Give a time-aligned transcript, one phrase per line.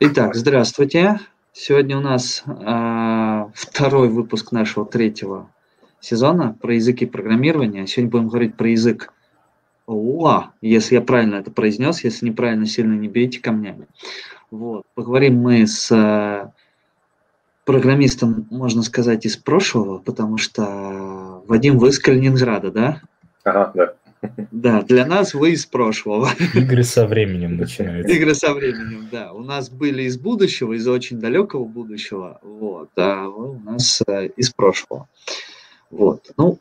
[0.00, 1.20] Итак, здравствуйте.
[1.52, 5.50] Сегодня у нас э, второй выпуск нашего третьего
[6.00, 7.86] сезона про языки программирования.
[7.86, 9.12] Сегодня будем говорить про язык
[9.86, 13.86] УА, если я правильно это произнес, если неправильно, сильно не бейте камнями.
[14.50, 14.84] Вот.
[14.94, 16.50] Поговорим мы с э,
[17.64, 23.00] программистом, можно сказать, из прошлого, потому что Вадим, вы из Калининграда, да?
[23.44, 23.94] Ага, да.
[24.50, 26.30] Да, для нас вы из прошлого.
[26.54, 28.12] Игры со временем начинаются.
[28.12, 29.32] Игры со временем, да.
[29.32, 34.28] У нас были из будущего, из очень далекого будущего, вот, а вы у нас э,
[34.36, 35.08] из прошлого.
[35.90, 36.58] Вот, ну,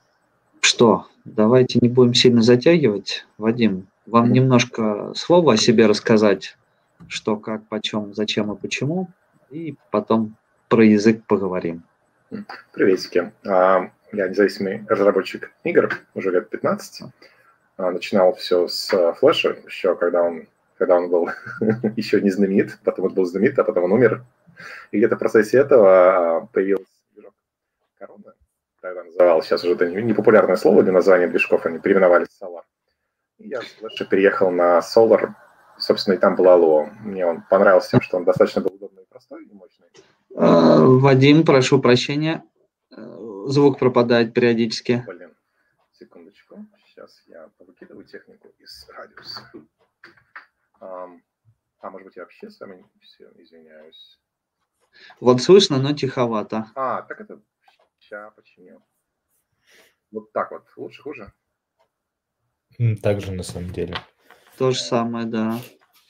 [0.62, 3.26] что, давайте не будем сильно затягивать.
[3.38, 6.58] Вадим, вам немножко слова о себе рассказать,
[7.08, 9.10] что, как, почем, зачем и почему,
[9.50, 10.36] и потом
[10.70, 11.84] про язык поговорим.
[12.74, 13.32] Приветики.
[13.46, 17.10] А, я независимый разработчик игр уже лет 15.
[17.78, 20.48] А, начинал все с а, флеша, еще когда он,
[20.78, 21.30] когда он был
[21.98, 24.24] еще не знаменит, потом он был знаменит, а потом он умер.
[24.92, 27.34] И где-то в процессе этого а, появился движок
[28.00, 28.34] Корона,
[28.82, 32.62] тогда называл, сейчас уже это непопулярное слово для названия движков, они переименовались в Solar.
[33.40, 35.34] И я с флеша переехал на Solar,
[35.78, 36.90] собственно, и там была Lua.
[37.02, 39.88] Мне он понравился тем, что он достаточно был удобный и простой, и мощный.
[40.30, 42.42] Вадим, прошу прощения,
[42.90, 45.04] звук пропадает периодически.
[45.06, 45.34] Блин,
[45.92, 46.66] секундочку.
[46.96, 49.42] Сейчас я повыкидываю технику из радиуса.
[50.80, 51.20] Um,
[51.82, 54.18] а может быть я вообще с вами все извиняюсь.
[55.20, 56.68] Вот слышно, но тиховато.
[56.74, 57.42] А, так это
[58.00, 58.82] сейчас починил.
[60.10, 60.64] Вот так вот.
[60.78, 61.34] Лучше, хуже?
[63.04, 63.98] Так же на самом деле.
[64.58, 65.60] То же самое, да.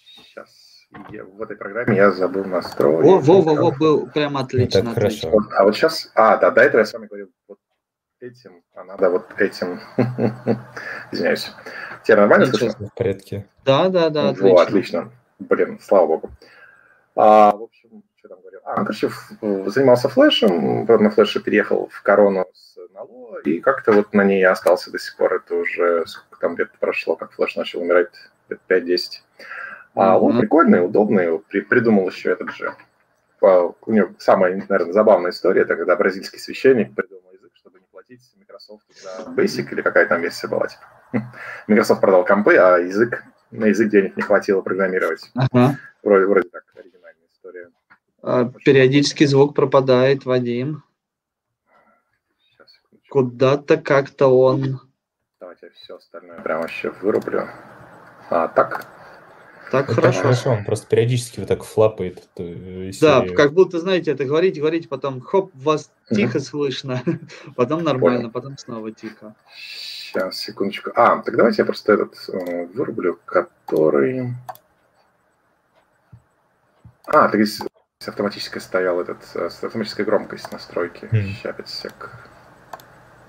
[0.03, 0.87] Сейчас.
[1.09, 3.07] Я, в этой программе я забыл настроить.
[3.07, 4.83] О, во, во, во, был прям отлично.
[4.83, 5.31] Ну, так отлично.
[5.31, 5.49] хорошо.
[5.57, 6.11] А вот сейчас...
[6.13, 7.59] А, да, до этого я с вами говорил вот
[8.19, 9.79] этим, а надо вот этим.
[11.11, 11.51] Извиняюсь.
[12.03, 12.57] Тебе нормально Ничего.
[12.69, 12.87] слышно?
[12.87, 13.45] В порядке.
[13.63, 14.61] Да, да, да, Во, отлично.
[14.61, 15.11] отлично.
[15.39, 16.29] Блин, слава богу.
[17.15, 18.59] А, в общем, что там говорил?
[18.63, 19.09] А, ну, короче,
[19.71, 24.39] занимался флешем, потом на флеше переехал в корону с Нало, и как-то вот на ней
[24.39, 25.33] я остался до сих пор.
[25.35, 28.09] Это уже сколько там лет прошло, как флеш начал умирать,
[28.49, 29.23] лет 5-10.
[29.95, 30.41] А он Мгм.
[30.41, 32.73] прикольный, удобный, при- придумал еще этот же.
[33.41, 37.14] У него самая, наверное, забавная история, это когда бразильский священник придумал
[38.05, 40.67] платить Microsoft за Basic или какая там версия была.
[40.67, 40.83] Типа.
[41.67, 45.31] Microsoft продал компы, а язык, на язык денег не хватило программировать.
[45.35, 45.77] Ага.
[46.03, 47.69] Вроде, вроде так, оригинальная история.
[48.21, 50.83] А, Периодически звук пропадает, Вадим.
[53.09, 54.81] Куда-то как-то он...
[55.39, 57.47] Давайте все остальное прямо вообще вырублю.
[58.29, 58.87] А, так?
[59.71, 60.21] Так так хорошо.
[60.21, 62.27] хорошо, он просто периодически вот так флапает.
[62.37, 62.43] э,
[62.89, 66.15] из Да, как будто, знаете, это говорить, говорить, потом хоп, вас Мгм.
[66.17, 67.01] тихо слышно,
[67.55, 68.31] потом нормально, Понял.
[68.31, 69.33] потом снова тихо.
[69.57, 70.91] Сейчас, секундочку.
[70.95, 74.33] А, так давайте я просто этот э, вырублю, который...
[77.07, 77.61] А, так здесь
[78.07, 81.05] автоматически стоял этот, э, с- автоматическая громкость настройки.
[81.11, 81.23] Мгм.
[81.33, 82.19] Сейчас, 5 сек.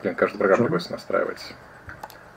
[0.03, 0.65] Блин, каждая программа Чё?
[0.65, 1.55] приходится настраивать.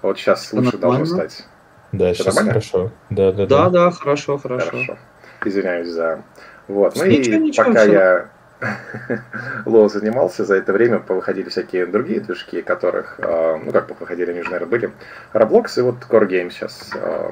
[0.01, 1.45] Вот сейчас лучше должно стать.
[1.91, 2.51] Да, Всё сейчас нормально?
[2.51, 2.91] хорошо.
[3.09, 3.69] Да, да, Да, да.
[3.69, 4.69] да, хорошо, хорошо.
[4.71, 4.97] Хорошо.
[5.45, 6.21] Извиняюсь за...
[6.67, 6.95] Вот.
[6.95, 7.91] Ну Ничего, и ничего, пока всё.
[7.91, 8.29] я
[9.65, 14.41] Лоу занимался, за это время повыходили всякие другие движки, которых, э, ну как повыходили, они
[14.41, 14.91] уже, наверное, были.
[15.33, 17.31] Roblox и вот Core Game сейчас э,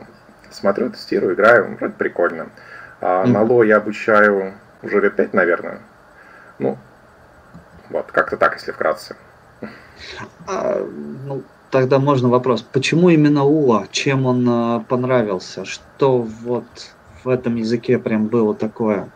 [0.50, 2.48] смотрю, тестирую, играю, вроде прикольно.
[3.02, 3.34] А Мгм.
[3.34, 5.80] на Ло я обучаю уже лет пять, наверное.
[6.60, 6.78] Ну,
[7.90, 9.16] вот, как-то так, если вкратце.
[10.48, 10.80] А,
[11.26, 12.62] ну, тогда можно вопрос.
[12.62, 13.88] Почему именно Ула?
[13.92, 15.66] Чем он а, понравился?
[15.66, 16.66] Что вот
[17.24, 19.10] в этом языке прям было такое,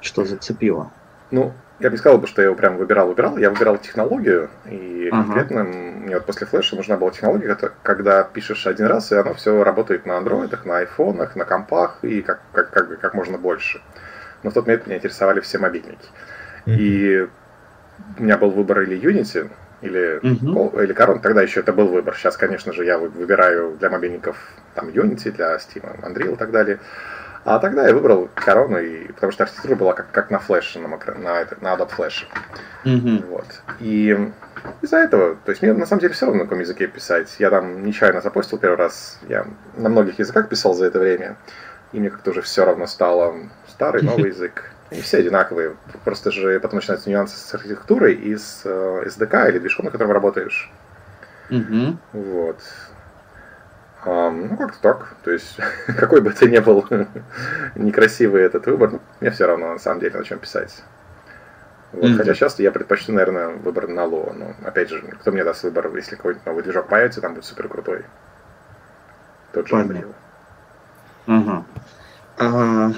[0.00, 0.90] что зацепило?
[1.30, 3.38] Ну, я бы не сказал, бы, что я его прям выбирал, выбирал.
[3.38, 5.22] Я выбирал технологию, и Ага.
[5.24, 9.62] конкретно мне вот после флеша нужна была технология, когда пишешь один раз, и оно все
[9.62, 13.80] работает на андроидах, на айфонах, на компах, и как, как, как, как можно больше.
[14.42, 16.08] Но в тот момент меня интересовали все мобильники.
[16.66, 16.76] Мгм.
[16.78, 17.28] И
[18.18, 19.50] у меня был выбор или Unity,
[19.82, 20.18] или.
[20.54, 21.20] Col- или Coron.
[21.20, 22.14] Тогда еще это был выбор.
[22.16, 24.36] Сейчас, конечно же, я вы- выбираю для мобильников
[24.74, 26.78] там Unity, для Steam, Unreal и так далее.
[27.44, 30.88] А тогда я выбрал Корону, и, потому что архитектура была как, как на флеше, на,
[30.88, 32.26] макро- на, это- на Adobe Flash.
[32.84, 33.24] Мгм.
[33.28, 33.46] Вот.
[33.80, 34.18] И
[34.82, 37.36] из-за этого, то есть мне на самом деле все равно на каком языке писать.
[37.38, 41.36] Я там нечаянно запостил первый раз, я на многих языках писал за это время,
[41.92, 43.34] и мне как-то уже все равно стало
[43.68, 44.64] старый, новый язык.
[44.90, 49.58] Они все одинаковые, просто же потом начинаются нюансы с архитектурой и с э, SDK или
[49.58, 50.70] движком, на котором работаешь.
[51.50, 51.98] Мгм.
[52.12, 52.60] Вот.
[54.04, 55.14] Ам, ну, как-то так.
[55.24, 56.86] То есть, какой бы это ни был
[57.74, 60.82] некрасивый этот выбор, ну, мне все равно, на самом деле, на чем писать.
[61.92, 62.16] Вот, Мгм.
[62.18, 64.32] Хотя часто я предпочту, наверное, выбор на ло.
[64.34, 67.68] Но, опять же, кто мне даст выбор, если какой-нибудь новый движок появится, там будет супер
[67.68, 68.04] крутой.
[69.52, 69.74] Тот же.
[69.74, 70.14] Unreal.
[72.38, 72.92] А,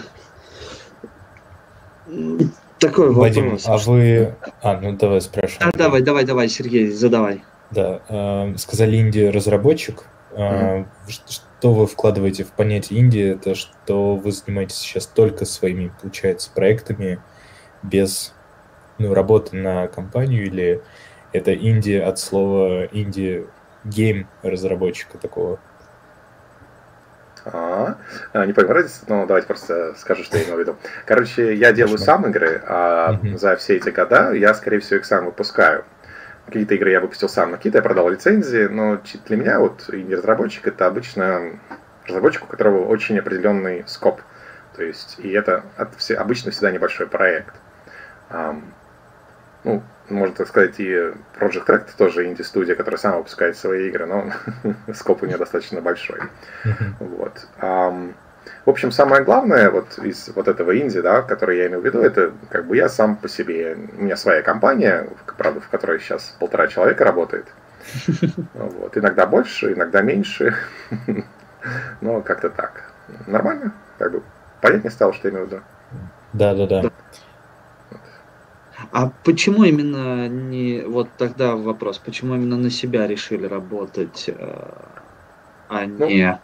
[2.79, 3.67] Такой Вадим, вопрос.
[3.67, 4.35] а вы...
[4.63, 5.71] А, ну давай спрашиваем.
[5.75, 7.43] А, давай, давай, давай, Сергей, задавай.
[7.71, 10.05] Да, э, сказали инди-разработчик.
[10.33, 13.19] Э, ш- Что вы вкладываете в понятие инди?
[13.19, 17.21] Это что вы занимаетесь сейчас только своими, получается, проектами,
[17.83, 18.33] без
[18.99, 20.83] ну, работы на компанию, или
[21.33, 23.47] это инди от слова инди
[23.85, 25.61] гейм разработчика такого?
[27.47, 27.97] А,
[28.47, 30.77] не понял разницу, но давайте просто скажу, что я имел в виду.
[31.07, 35.25] Короче, я делаю сам игры, а за все эти года я, скорее всего, их сам
[35.27, 35.85] выпускаю.
[36.47, 40.67] Какие-то игры я выпустил сам, на какие-то я продал лицензии, но для меня вот инди-разработчик
[40.67, 41.59] это обычно
[42.07, 44.21] разработчик, у которого очень определенный скоп.
[44.77, 47.55] То есть, и это от- все- обычно всегда небольшой проект.
[49.65, 54.33] Ну, можно так сказать, и Project Track тоже инди-студия, которая сама выпускает свои игры, но
[54.95, 56.21] скоп у нее достаточно большой.
[56.99, 57.47] Вот.
[57.59, 58.15] Ам,
[58.67, 62.01] в общем, самое главное вот из вот этого инди, да, который я имел в виду,
[62.01, 63.77] это как бы я сам по себе.
[63.97, 65.09] У меня своя компания,
[65.39, 67.47] правда, в которой сейчас полтора человека работает.
[68.55, 68.97] Вот.
[68.97, 70.55] Иногда больше, иногда меньше.
[72.01, 72.85] Но как-то так.
[73.27, 73.73] Нормально.
[73.99, 74.23] Как бы
[74.61, 75.63] понятнее стало, что я имел в виду.
[76.33, 76.91] Да, да, да.
[78.93, 80.83] А почему именно не...
[80.83, 81.99] Вот тогда вопрос.
[81.99, 84.71] Почему именно на себя решили работать, э,
[85.69, 86.41] а Ну, не...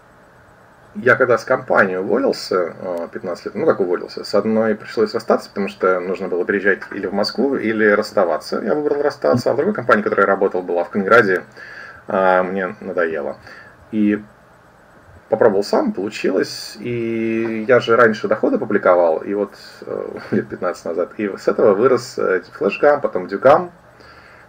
[0.95, 5.51] Я когда с компании уволился, э, 15 лет, ну как уволился, с одной пришлось расстаться,
[5.51, 8.63] потому что нужно было переезжать или в Москву, или расставаться.
[8.63, 11.43] Я выбрал расстаться, а в другой компании, в которой я работал, была в Калининграде,
[12.09, 13.37] а, мне надоело.
[13.93, 14.23] И
[15.29, 16.77] попробовал сам, получилось.
[16.81, 21.13] И я же раньше доходы публиковал, и вот э, лет 15 назад.
[21.19, 23.73] И с этого вырос э, флешгам, потом дюгам.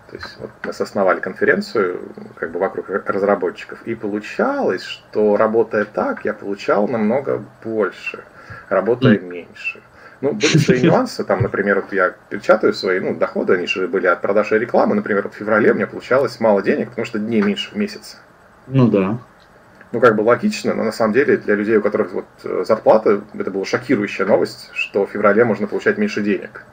[0.09, 1.99] То есть вот мы основали конференцию
[2.35, 3.81] как бы вокруг разработчиков.
[3.83, 8.23] И получалось, что работая так, я получал намного больше,
[8.69, 9.81] работая меньше.
[10.21, 14.07] Ну, были свои нюансы, там, например, вот я печатаю свои, ну, доходы, они же были
[14.07, 17.41] от продажи рекламы, например, вот в феврале у меня получалось мало денег, потому что дней
[17.41, 18.17] меньше в месяц.
[18.67, 19.19] Ну да.
[19.91, 23.21] Ну, как бы логично, но на самом деле для людей, у которых вот э, зарплата,
[23.33, 26.65] это была шокирующая новость, что в феврале можно получать меньше денег.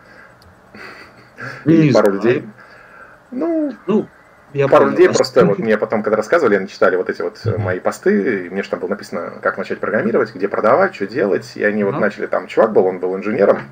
[1.65, 2.45] Не И пару людей,
[3.31, 4.09] ну, Ну,
[4.53, 4.93] я пару понял.
[4.93, 8.47] людей просто вот мне потом, когда рассказывали, они читали вот эти вот э, мои посты,
[8.47, 11.85] и мне же там было написано, как начать программировать, где продавать, что делать, и они
[11.85, 13.63] вот начали, там чувак был, он был инженером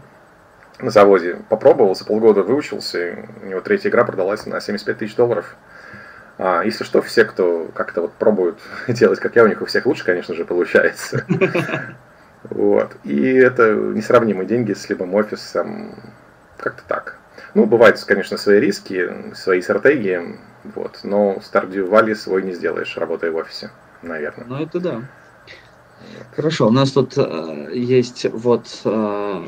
[0.79, 5.57] на заводе, попробовал, за полгода выучился, у него третья игра продалась на 75 тысяч долларов.
[6.45, 8.59] А, если что, все, кто как-то вот пробуют
[8.89, 11.25] делать, как я, у них у всех лучше, конечно же, получается.
[12.51, 12.97] Вот.
[13.05, 15.95] И это несравнимые деньги с любым офисом.
[16.57, 17.17] Как-то так.
[17.55, 23.31] Ну, бывают, конечно, свои риски, свои стратегии, вот, но Stardew Valley свой не сделаешь, работая
[23.31, 23.71] в офисе,
[24.03, 24.45] наверное.
[24.49, 25.03] Ну, это да.
[26.35, 29.45] Хорошо, у нас тут э, есть вот э,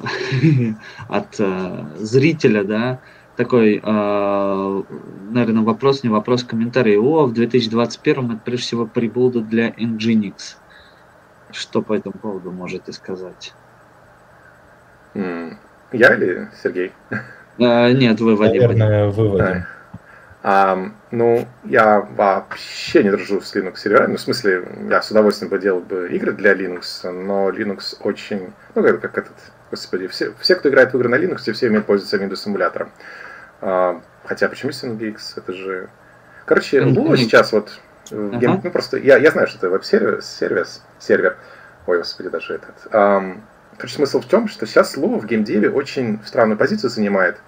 [1.09, 3.01] от э, зрителя, да,
[3.37, 4.83] такой, э,
[5.31, 6.97] наверное, вопрос, не вопрос, комментарий.
[6.97, 10.57] О, в 2021 это прежде всего приблуда для Nginx.
[11.51, 13.53] Что по этому поводу можете сказать?
[15.15, 16.93] Я или Сергей?
[17.59, 18.63] Э, нет, вы, Вадим.
[18.63, 18.79] Вадим.
[18.79, 19.65] Наверное, выводим.
[20.47, 24.11] А, ну, я вообще не дружу с Linux серверами.
[24.11, 28.53] Ну, в смысле, я с удовольствием бы делал бы игры для Linux, но Linux очень...
[28.75, 29.33] Ну, как, как этот...
[29.71, 32.91] Господи, все, все, кто играет в игры на Linux, все умеют пользоваться Windows симулятором.
[32.91, 33.24] А,
[33.61, 35.17] хотя, почему с nginx?
[35.37, 35.89] Это же...
[36.47, 36.81] Короче.
[36.81, 37.81] Lua сейчас вот...
[38.11, 38.99] гейм- Ну, просто...
[38.99, 41.37] Я, я знаю, что это веб-сервер, сервис, сервер.
[41.87, 42.75] Ой, господи, даже этот.
[43.77, 47.39] Короче, смысл в том, что сейчас Lua в геймдеве очень странную позицию занимает.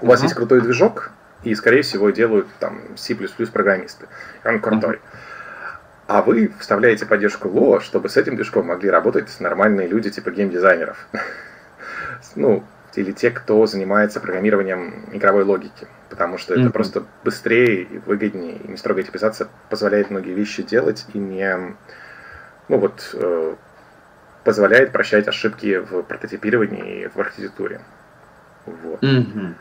[0.00, 1.10] У вас есть крутой движок,
[1.44, 4.06] и, скорее всего, делают там C++ программисты.
[4.44, 5.00] И он крутой.
[6.06, 11.06] А вы вставляете поддержку Lua, чтобы с этим движком могли работать нормальные люди типа геймдизайнеров.
[12.36, 12.64] Ну,
[12.98, 15.86] или те, кто занимается программированием игровой логики.
[16.10, 16.72] Потому что это Мгм.
[16.72, 21.76] просто быстрее и выгоднее, и не строгая типизация позволяет многие вещи делать и не...
[22.68, 23.54] Ну вот, э,
[24.44, 27.80] позволяет прощать ошибки в прототипировании и в архитектуре.
[28.66, 29.02] Вот.
[29.02, 29.56] Мгм.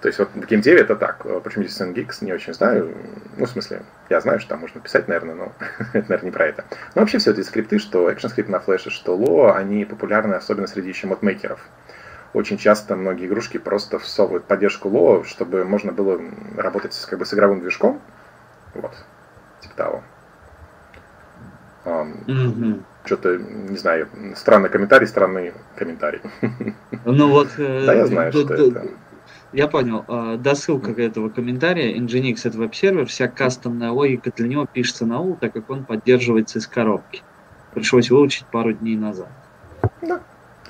[0.00, 1.24] То есть вот в геймдеве это так.
[1.24, 2.94] Э, Почему здесь SNGX, не очень знаю.
[3.38, 5.52] Ну, в смысле, я знаю, что там можно писать, наверное, но
[5.94, 6.64] это, наверное, не про это.
[6.94, 10.90] Но вообще все эти скрипты, что ActionScript на флеше, что Lua, они популярны особенно среди
[10.90, 11.60] еще модмейкеров.
[12.34, 16.20] Очень часто многие игрушки просто всовывают поддержку Lua, чтобы можно было
[16.56, 18.00] работать как бы, с игровым движком.
[18.74, 18.92] Вот.
[19.60, 20.02] Типа того.
[21.84, 22.84] Ам, Мгм.
[23.04, 26.20] Что-то, не знаю, странный комментарий, странный комментарий.
[27.04, 27.50] Ну вот...
[27.58, 28.88] э, Да, я знаю, что это.
[29.52, 30.04] Я понял.
[30.08, 31.96] А, Досылка к этого комментария.
[31.96, 36.58] Nginx это веб-сервер, вся кастомная логика для него пишется на U, так как он поддерживается
[36.58, 37.22] из коробки.
[37.74, 39.28] Пришлось выучить пару дней назад.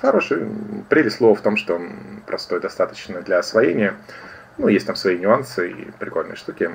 [0.05, 0.47] Хороший.
[0.89, 1.89] Прелесть Lua в том, что он
[2.25, 3.95] простой достаточно для освоения.
[4.57, 6.69] Ну, есть там свои нюансы и прикольные штуки,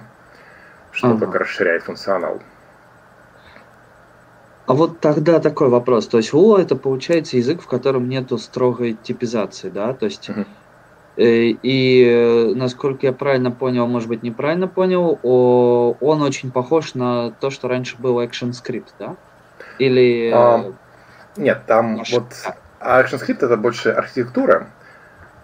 [0.93, 1.21] что ага.
[1.21, 2.43] только расширяет функционал.
[4.67, 6.07] А вот тогда такой вопрос.
[6.07, 9.95] То есть Lua это получается язык, в котором нету строгой типизации, да?
[9.95, 10.47] То есть uh-huh.
[11.17, 17.67] и насколько я правильно понял, может быть неправильно понял, он очень похож на то, что
[17.67, 19.17] раньше был ActionScript, да?
[19.79, 20.31] Или...
[20.33, 20.73] А,
[21.37, 22.13] нет, там Наш...
[22.13, 22.27] вот
[22.81, 24.69] ActionScript это больше архитектура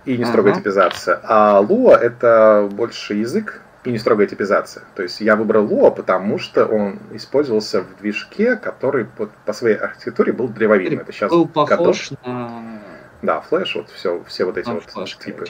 [0.05, 0.61] и не строгая ага.
[0.61, 4.85] типизация, а Lua это больше язык, и не строгая типизация.
[4.95, 9.77] То есть я выбрал Lua, потому что он использовался в движке, который по, по своей
[9.77, 11.03] архитектуре был древовидный.
[11.03, 12.27] Это сейчас был похож готов.
[12.27, 12.81] на...
[13.23, 15.47] Да, флеш, вот все, все вот эти на вот флеш, типы.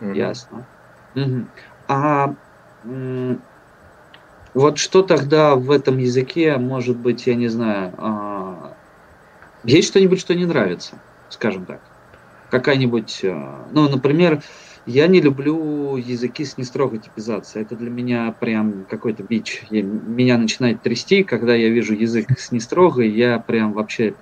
[0.00, 0.14] Mm-hmm.
[0.14, 0.66] Ясно.
[1.14, 1.46] Угу.
[1.88, 2.34] А
[4.54, 8.72] вот что тогда в этом языке, может быть, я не знаю, а-
[9.64, 10.98] есть что-нибудь, что не нравится,
[11.34, 11.82] скажем так?
[12.48, 14.42] Какая-нибудь, а- ну, например,
[14.86, 17.64] я не люблю языки с нестрогой типизацией.
[17.64, 19.64] Это для меня прям какой-то бич.
[19.70, 24.16] Я, меня начинает трясти, когда я вижу язык с нестрогой, я прям вообще,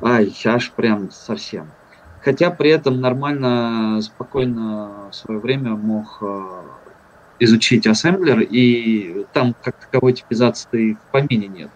[0.00, 1.76] ай, аж прям совсем.
[2.18, 6.92] Хотя при этом нормально, спокойно в свое время мог э,
[7.38, 11.72] изучить ассемблер, и там как таковой типизации в помине нет.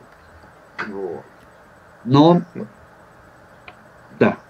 [0.89, 1.33] Вот.
[2.05, 2.69] Но, да,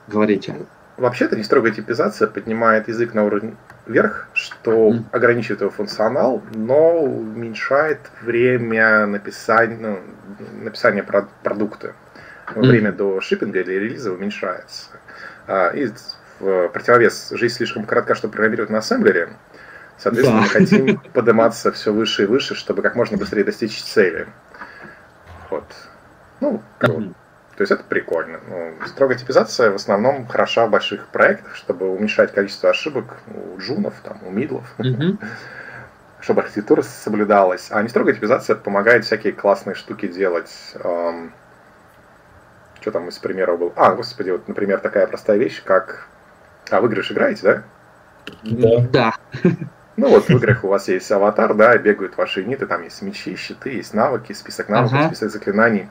[0.09, 0.55] говорите.
[0.97, 5.05] Вообще-то нестрогая типизация поднимает язык на уровень вверх, что mm.
[5.13, 9.99] ограничивает его функционал, но уменьшает время написания, ну,
[10.63, 11.93] написания про продукта.
[12.55, 12.61] Mm.
[12.61, 14.87] Время до шиппинга или релиза уменьшается.
[15.47, 15.91] А, и
[16.41, 19.29] в противовес жизнь слишком коротка, чтобы программировать на ассемблере.
[19.99, 20.45] Соответственно, да.
[20.45, 24.27] мы хотим подниматься все выше и выше, чтобы как можно быстрее достичь цели.
[25.51, 25.65] Вот.
[26.41, 27.15] Ну, mm-hmm.
[27.57, 28.39] То есть это прикольно.
[28.49, 33.95] Ну, строгая типизация в основном хороша в больших проектах, чтобы уменьшать количество ошибок у джунов,
[34.03, 35.17] там, у мидлов, mm-hmm.
[36.21, 37.69] чтобы архитектура соблюдалась.
[37.71, 40.53] А не строгая типизация помогает всякие классные штуки делать.
[40.75, 41.33] Эм,
[42.83, 43.73] что там из примеров был?
[43.75, 46.09] А, господи, вот, например, такая простая вещь, как...
[46.71, 47.63] А, в игры играете, да?
[48.43, 48.81] Да.
[48.93, 49.15] Да.
[49.99, 53.35] Ну вот в играх у вас есть аватар, да, бегают ваши юниты, там есть мечи,
[53.35, 55.07] щиты, есть навыки, список навыков, ага.
[55.07, 55.89] список заклинаний.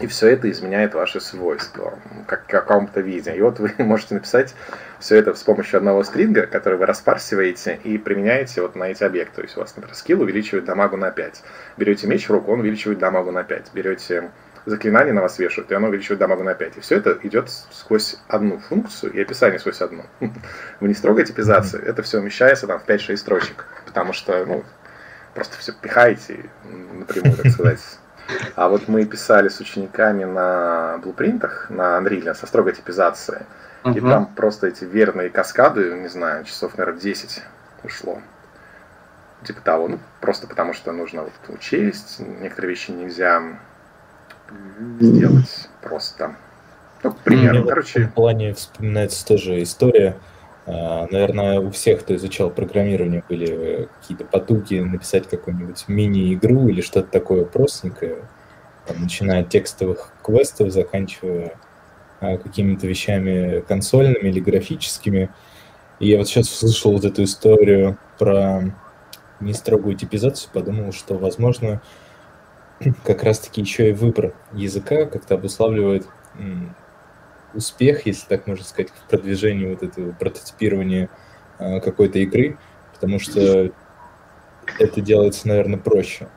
[0.00, 1.96] И все это изменяет ваши свойства,
[2.26, 3.32] как в каком-то виде.
[3.34, 4.54] И вот вы можете написать
[4.98, 9.36] все это с помощью одного стринга, который вы распарсиваете и применяете вот на эти объекты.
[9.36, 11.42] То есть у вас, например, скилл увеличивает дамагу на 5.
[11.76, 13.70] Берете меч в руку, он увеличивает дамагу на 5.
[13.72, 14.30] Берете
[14.66, 16.78] заклинание на вас вешают, и оно увеличивает дамагу на 5.
[16.78, 20.04] И все это идет сквозь одну функцию и описание сквозь одну.
[20.80, 24.64] В нестрогой типизации это все умещается там в 5-6 строчек, потому что, ну,
[25.34, 27.80] просто все пихаете напрямую, так сказать.
[28.56, 33.42] А вот мы писали с учениками на блупринтах, на Unreal, со строгой типизацией.
[33.82, 33.96] Uh-huh.
[33.96, 37.42] И там просто эти верные каскады, не знаю, часов, наверное, 10
[37.82, 38.20] ушло.
[39.44, 43.42] Типа того, ну, просто потому что нужно вот учесть, некоторые вещи нельзя
[45.00, 46.36] сделать просто.
[47.02, 48.06] Ну, к примеру, ну, короче.
[48.06, 50.16] В плане вспоминается тоже история.
[50.66, 57.10] А, наверное, у всех, кто изучал программирование, были какие-то потуги написать какую-нибудь мини-игру или что-то
[57.10, 58.28] такое простенькое,
[58.86, 61.58] там, начиная от текстовых квестов, заканчивая
[62.20, 65.30] а, какими-то вещами консольными или графическими.
[66.00, 68.74] И я вот сейчас услышал вот эту историю про
[69.40, 71.82] нестрогую типизацию, подумал, что, возможно,
[73.04, 76.06] как раз-таки еще и выбор языка как-то обуславливает
[77.54, 81.08] успех, если так можно сказать, в продвижении вот этого прототипирования
[81.58, 82.58] э, какой-то игры,
[82.92, 83.70] потому что
[84.78, 86.28] это делается, наверное, проще.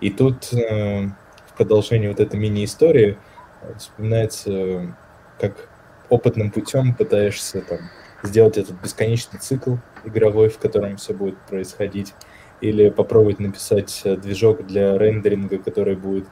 [0.00, 1.06] И тут э,
[1.46, 3.18] в продолжении вот этой мини-истории
[3.62, 4.96] э, вспоминается,
[5.38, 5.68] как
[6.08, 7.78] опытным путем пытаешься там,
[8.22, 12.14] сделать этот бесконечный цикл игровой, в котором все будет происходить,
[12.60, 16.26] или попробовать написать движок для рендеринга, который будет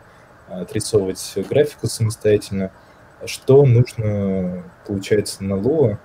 [0.48, 2.72] отрисовывать графику самостоятельно–
[3.26, 5.98] что нужно, получается, на Lua?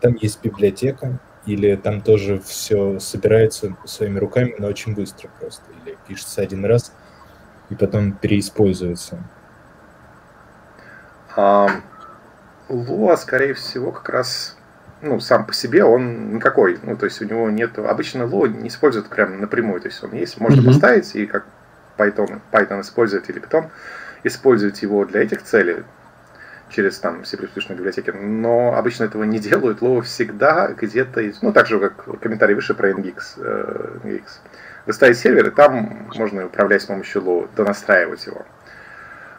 [0.00, 5.64] Там есть библиотека, или там тоже все собирается своими руками, но очень быстро просто.
[5.84, 6.92] Или пишется один раз
[7.70, 9.22] и потом переиспользуется.
[11.36, 11.68] А,
[12.68, 14.56] Lua, скорее всего, как раз
[15.02, 16.78] ну, сам по себе он никакой.
[16.82, 17.78] Ну, то есть у него нет...
[17.78, 19.80] Обычно Lua не используют прям напрямую.
[19.80, 20.66] То есть он есть, можно mm-hmm.
[20.66, 21.46] поставить, и как
[21.98, 23.70] Python, Python использует или Python
[24.24, 25.84] использовать его для этих целей
[26.70, 29.82] через там C++ библиотеки, но обычно этого не делают.
[29.82, 33.18] Лоу всегда где-то, ну так же, как комментарий выше про NGX.
[33.38, 34.24] Э, NGX.
[34.86, 38.46] Вы ставите сервер, и там можно управлять с помощью Low, донастраивать его.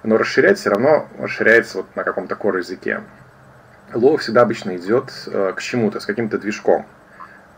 [0.04, 3.02] Но расширять все равно расширяется вот на каком-то core языке.
[3.94, 6.86] Лоу всегда обычно идет э, к чему-то, с каким-то движком.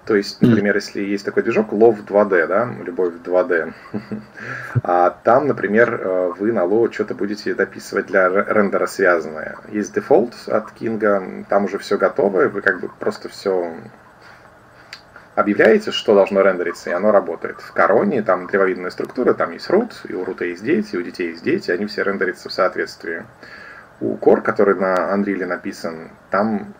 [0.09, 3.73] То есть, например, если есть такой движок Love 2D, да, любовь 2D,
[4.83, 9.57] а там, например, э, вы на Low что-то будете дописывать для рендера связанное.
[9.71, 13.71] Есть дефолт от King, там уже все готово, вы как бы просто все
[15.35, 17.61] объявляете, что должно рендериться, и оно работает.
[17.61, 21.03] В короне там древовидная структура, там есть root, и у рута есть дети, и у
[21.03, 23.25] детей есть дети, они все рендерятся в соответствии.
[24.01, 26.73] У Core, который на Unreal написан, там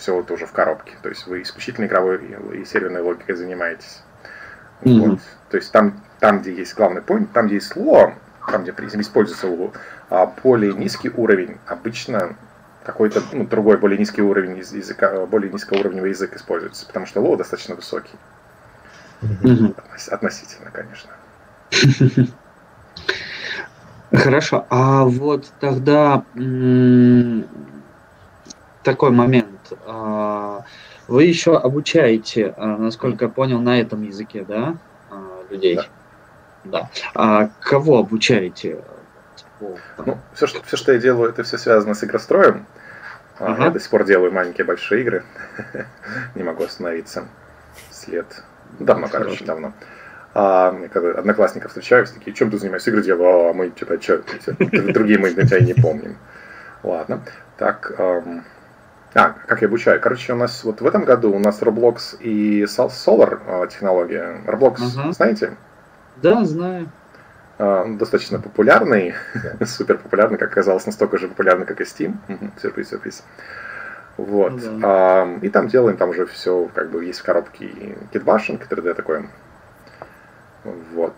[0.00, 0.94] все вот уже в коробке.
[1.02, 2.20] То есть вы исключительно игровой
[2.54, 4.02] и серверной логикой занимаетесь.
[4.82, 5.10] Mm-hmm.
[5.10, 5.20] Вот.
[5.50, 8.14] То есть там, там, где есть главный point, там, где есть ло,
[8.50, 9.72] там, где используется ло,
[10.08, 12.36] а более низкий уровень обычно
[12.84, 17.74] какой-то ну, другой более низкий уровень языка, более низкоуровневый язык используется, потому что ло достаточно
[17.74, 18.16] высокий.
[19.22, 20.10] Mm-hmm.
[20.10, 21.10] Относительно, конечно.
[24.12, 26.24] Хорошо, а вот тогда
[28.82, 29.46] такой момент.
[29.86, 30.64] А,
[31.08, 34.76] вы еще обучаете, а, насколько я понял, на этом языке, да,
[35.10, 35.76] а, людей?
[35.76, 35.84] Да.
[36.64, 36.90] да.
[37.14, 38.78] А кого обучаете?
[39.60, 42.66] Ну, все, что, все, что я делаю, это все связано с игростроем.
[43.38, 43.64] Ага.
[43.64, 45.24] Я до сих пор делаю маленькие большие игры.
[46.34, 47.26] Не могу остановиться.
[47.90, 48.26] След.
[48.78, 49.72] Давно, короче, давно.
[50.32, 52.90] А, когда одноклассников встречаюсь, такие, чем ты занимаешься?
[52.90, 54.22] Игры делаю, а мы что-то, что,
[54.92, 56.16] другие мы тебя не помним.
[56.82, 57.22] Ладно.
[57.56, 58.44] Так, эм,
[59.14, 60.00] а, как я обучаю?
[60.00, 64.40] Короче, у нас вот в этом году у нас Roblox и Solar а, технология.
[64.46, 65.56] Roblox, uh знаете?
[66.22, 66.90] Да, знаю.
[67.58, 69.14] А, достаточно популярный,
[69.64, 72.14] супер популярный, как оказалось, настолько же популярный, как и Steam.
[72.62, 73.24] Сюрприз, сюрприз.
[74.16, 74.52] Вот.
[74.52, 75.28] Ну, да.
[75.40, 79.28] и там делаем, там уже все, как бы, есть в коробке китбашинг, 3D такой.
[80.64, 81.14] Вот.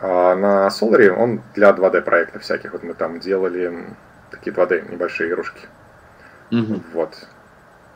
[0.00, 2.72] А на Solar он для 2D проектов всяких.
[2.72, 3.86] Вот мы там делали
[4.30, 5.66] такие 2D небольшие игрушки.
[6.50, 6.80] Угу.
[6.94, 7.14] Вот.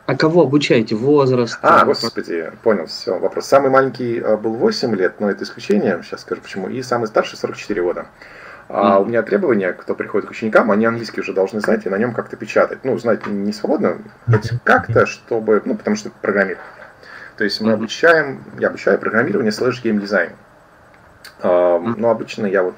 [0.05, 0.95] А кого обучаете?
[0.95, 1.57] Возраст?
[1.61, 3.45] А, господи, понял, все, вопрос.
[3.45, 7.37] Самый маленький э, был 8 лет, но это исключение, сейчас скажу почему, и самый старший
[7.37, 8.05] 44 года.
[8.69, 11.97] А у меня требования, кто приходит к ученикам, они английский уже должны знать и на
[11.97, 12.79] нем как-то печатать.
[12.83, 16.65] Ну, знать не свободно, хоть как-то, чтобы, ну, потому что программирование.
[17.37, 20.31] То есть мы обучаем, я обучаю программирование слэш геймдизайн.
[21.43, 22.75] Но обычно я вот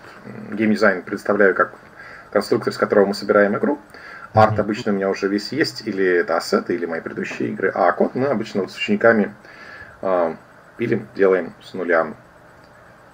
[0.52, 1.74] геймдизайн представляю как
[2.32, 3.80] конструктор, с которого мы собираем игру.
[4.36, 7.72] Арт обычно у меня уже весь есть, или это ассеты, или мои предыдущие игры.
[7.74, 9.34] А код мы обычно вот с учениками
[10.02, 10.36] э,
[10.78, 12.14] пилим, делаем с нуля.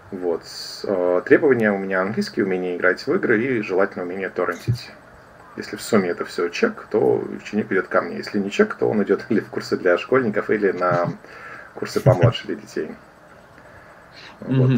[0.09, 0.41] Вот.
[0.83, 4.89] Э, требования у меня английский, умение играть в игры и желательно умение торрентить.
[5.57, 8.17] Если в сумме это все чек, то ученик идет ко мне.
[8.17, 11.09] Если не чек, то он идет или в курсы для школьников, или на
[11.75, 12.95] курсы помладше для детей.
[14.39, 14.71] Вот.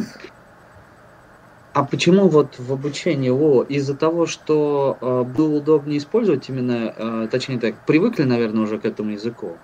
[1.74, 3.64] А почему вот в обучении ООО?
[3.64, 8.86] Из-за того, что э, было удобнее использовать именно, э, точнее так, привыкли, наверное, уже к
[8.86, 9.58] этому языку?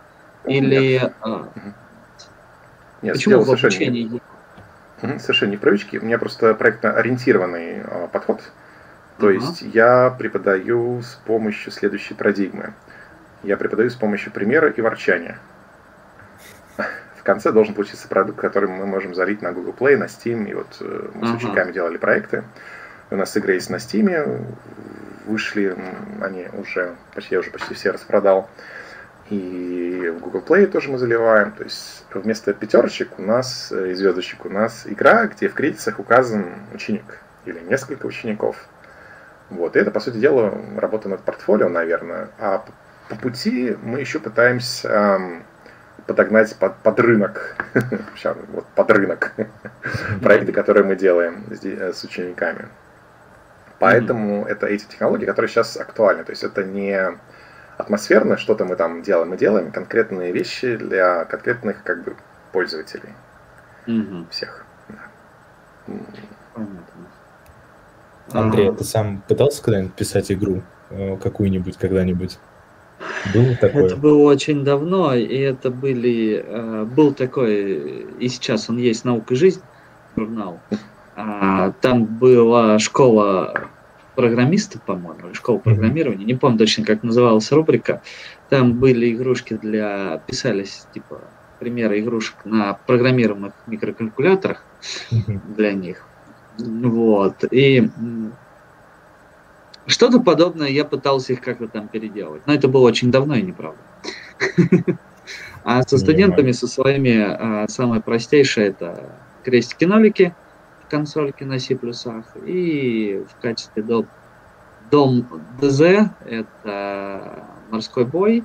[0.46, 1.00] Или...
[1.00, 1.50] Нет, а,
[3.04, 4.22] Нет почему в обучении...
[5.02, 5.98] Не, совершенно не привычки.
[5.98, 8.42] У меня просто проектно-ориентированный э, подход.
[9.20, 9.36] То uh-huh.
[9.36, 12.74] есть я преподаю с помощью следующей парадигмы.
[13.44, 15.40] Я преподаю с помощью примера и ворчания
[17.30, 20.50] конце должен получиться продукт, который мы можем залить на Google Play, на Steam.
[20.50, 21.32] И вот э, мы uh-huh.
[21.34, 22.44] с учениками делали проекты.
[23.12, 24.44] У нас игры есть на Steam,
[25.28, 25.76] вышли,
[26.22, 28.50] они уже, почти, я уже почти все распродал.
[29.30, 31.52] И в Google Play тоже мы заливаем.
[31.52, 36.00] То есть вместо пятерочек у нас, э, и звездочек, у нас игра, где в кредитах
[36.00, 38.56] указан ученик или несколько учеников.
[39.52, 39.76] Вот.
[39.76, 42.30] И это, по сути дела, работа над портфолио, наверное.
[42.40, 42.66] А
[43.08, 45.44] по пути мы еще пытаемся
[46.10, 47.56] подогнать под, под рынок,
[48.16, 49.34] сейчас, вот под рынок
[50.24, 52.68] проекты, которые мы делаем э, с учениками.
[53.78, 56.24] Поэтому это эти технологии, которые сейчас актуальны.
[56.24, 57.00] То есть это не
[57.78, 59.30] атмосферно, что-то мы там делаем.
[59.30, 62.16] Мы делаем конкретные вещи для конкретных как бы
[62.52, 63.14] пользователей.
[64.32, 64.66] Всех.
[68.32, 72.40] Андрей, а ты сам пытался когда-нибудь писать игру э, какую-нибудь когда-нибудь?
[73.34, 73.86] Было такое?
[73.86, 79.34] Это было очень давно, и это были, э, был такой, и сейчас он есть «Наука
[79.34, 79.62] и жизнь»,
[80.16, 80.60] журнал.
[81.16, 83.70] А, там была школа
[84.16, 88.02] программистов, по-моему, школа программирования, не помню точно, как называлась рубрика.
[88.50, 91.22] Там были игрушки для, писались, типа,
[91.60, 94.64] примеры игрушек на программируемых микрокалькуляторах
[95.56, 96.06] для них.
[96.58, 97.46] Вот.
[97.52, 97.90] И
[99.90, 102.46] что-то подобное я пытался их как-то там переделать.
[102.48, 103.82] Но это было очень давно и неправда.
[105.64, 110.34] А со студентами, со своими, а, самое простейшее это крестики-нолики
[110.86, 111.78] в консольке на C++.
[112.46, 114.08] И в качестве дом,
[114.90, 115.28] дом
[115.60, 115.82] ДЗ
[116.26, 118.44] это морской бой.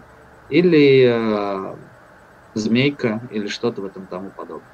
[0.50, 1.76] или э,
[2.54, 4.73] змейка, или что-то в этом тому подобное.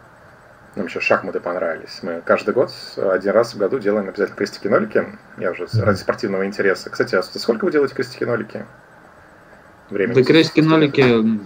[0.76, 1.98] Нам еще шахматы понравились.
[2.02, 5.18] Мы каждый год, один раз в году делаем обязательно крестики-нолики.
[5.36, 6.90] Я уже ради спортивного интереса.
[6.90, 8.64] Кстати, а сколько вы делаете крестики-нолики?
[9.90, 10.14] Времени?
[10.14, 11.40] Да крестики-нолики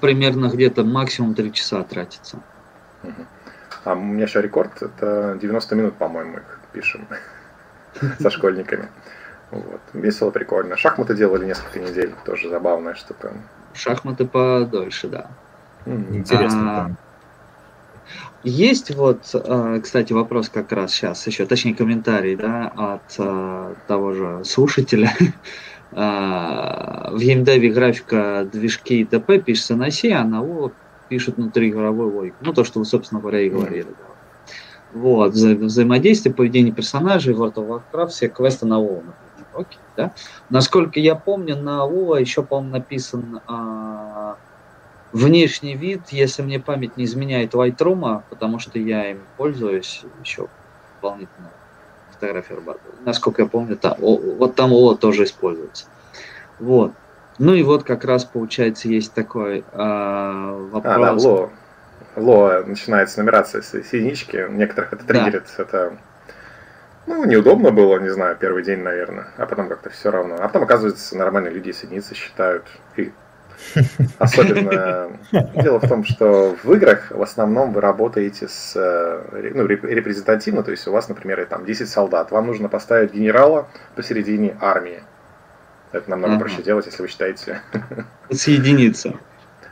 [0.00, 2.40] примерно где-то максимум 3 часа тратится.
[3.84, 7.08] А у меня еще рекорд, это 90 минут, по-моему, их пишем
[8.18, 8.90] со школьниками.
[9.50, 9.80] Вот.
[9.94, 10.76] Весело, прикольно.
[10.76, 13.32] Шахматы делали несколько недель, тоже забавная штука.
[13.72, 15.30] Шахматы подольше, да.
[15.86, 16.84] Интересно.
[16.84, 16.90] А,
[18.44, 24.12] есть вот, а, кстати, вопрос как раз сейчас еще, точнее комментарий, да, от а, того
[24.12, 25.12] же слушателя.
[25.92, 29.40] А, в геймдеве графика движки и т.п.
[29.40, 30.72] пишется на C, а на O
[31.08, 32.36] пишут внутриигровой логику.
[32.42, 33.88] Ну, то, что вы, собственно говоря, и говорили.
[33.88, 34.08] Да.
[34.92, 39.02] Вот, вза взаимодействие, поведение персонажей, World of Warcraft, все квесты на WoW,
[39.54, 40.12] Окей, да?
[40.50, 44.36] Насколько я помню, на WoW еще, по-моему, написан а,
[45.12, 50.48] внешний вид, если мне память не изменяет Lightroom, потому что я им пользуюсь еще
[50.96, 51.50] дополнительно
[52.12, 52.56] фотографии
[53.04, 55.86] Насколько я помню, та, о, вот там ООО тоже используется.
[56.58, 56.92] Вот.
[57.38, 60.94] Ну и вот как раз получается есть такой э, вопрос.
[60.94, 61.50] А, да, ло.
[62.16, 64.44] Ло начинается нумерация с единички.
[64.50, 65.44] Некоторых это триггерит.
[65.56, 65.62] Да.
[65.62, 65.98] Это
[67.06, 69.28] ну, неудобно было, не знаю, первый день, наверное.
[69.36, 70.34] А потом как-то все равно.
[70.34, 72.66] А потом, оказывается, нормальные люди с единицы считают.
[72.96, 73.12] И
[74.18, 75.10] Особенно
[75.62, 80.70] дело в том, что в играх в основном вы работаете с э, ну, репрезентативно, то
[80.70, 85.02] есть у вас, например, там 10 солдат, вам нужно поставить генерала посередине армии.
[85.92, 86.40] Это намного ага.
[86.40, 87.62] проще делать, если вы считаете...
[88.30, 89.14] Соединиться.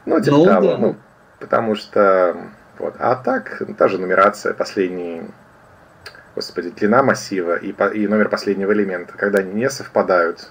[0.06, 0.78] Ну, типа ну, того, да.
[0.78, 0.96] ну,
[1.40, 2.36] потому что...
[2.78, 2.94] Вот.
[2.98, 5.22] А так, та же нумерация, последний
[6.36, 10.50] господи, длина массива и, и номер последнего элемента, когда они не совпадают,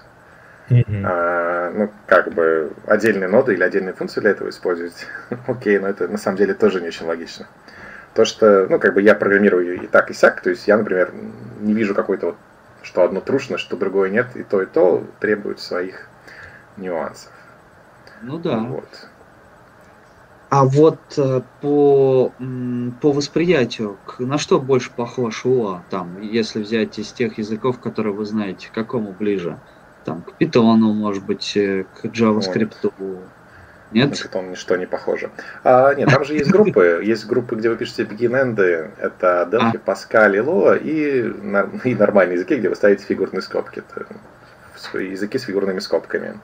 [0.68, 1.02] Mm-hmm.
[1.04, 5.06] А, ну, как бы отдельные ноды или отдельные функции для этого использовать.
[5.46, 7.46] Окей, но это на самом деле тоже не очень логично.
[8.14, 11.12] То, что, ну, как бы я программирую и так, и сяк, то есть я, например,
[11.60, 12.36] не вижу какой-то вот,
[12.82, 16.08] что одно трушно, что другое нет, и то, и то требует своих
[16.76, 17.32] нюансов.
[18.22, 18.58] Ну да.
[18.58, 18.88] Вот.
[20.48, 22.32] А вот э, по,
[23.00, 28.24] по восприятию, на что больше похож ОА, там, если взять из тех языков, которые вы
[28.24, 29.58] знаете, к какому ближе?
[30.06, 32.76] Там, к питону, может быть, э, к JavaScript.
[32.82, 33.18] Вот.
[33.92, 34.10] Нет?
[34.10, 35.30] На Python ничто не похоже.
[35.64, 37.00] А, нет, там же есть группы.
[37.04, 38.36] Есть группы, где вы пишете begin
[38.98, 39.90] Это Delphi, а.
[39.90, 40.78] Pascal и Lua.
[40.78, 43.80] И, и нормальные языки, где вы ставите фигурные скобки.
[43.80, 44.06] Это
[44.98, 46.40] языки с фигурными скобками.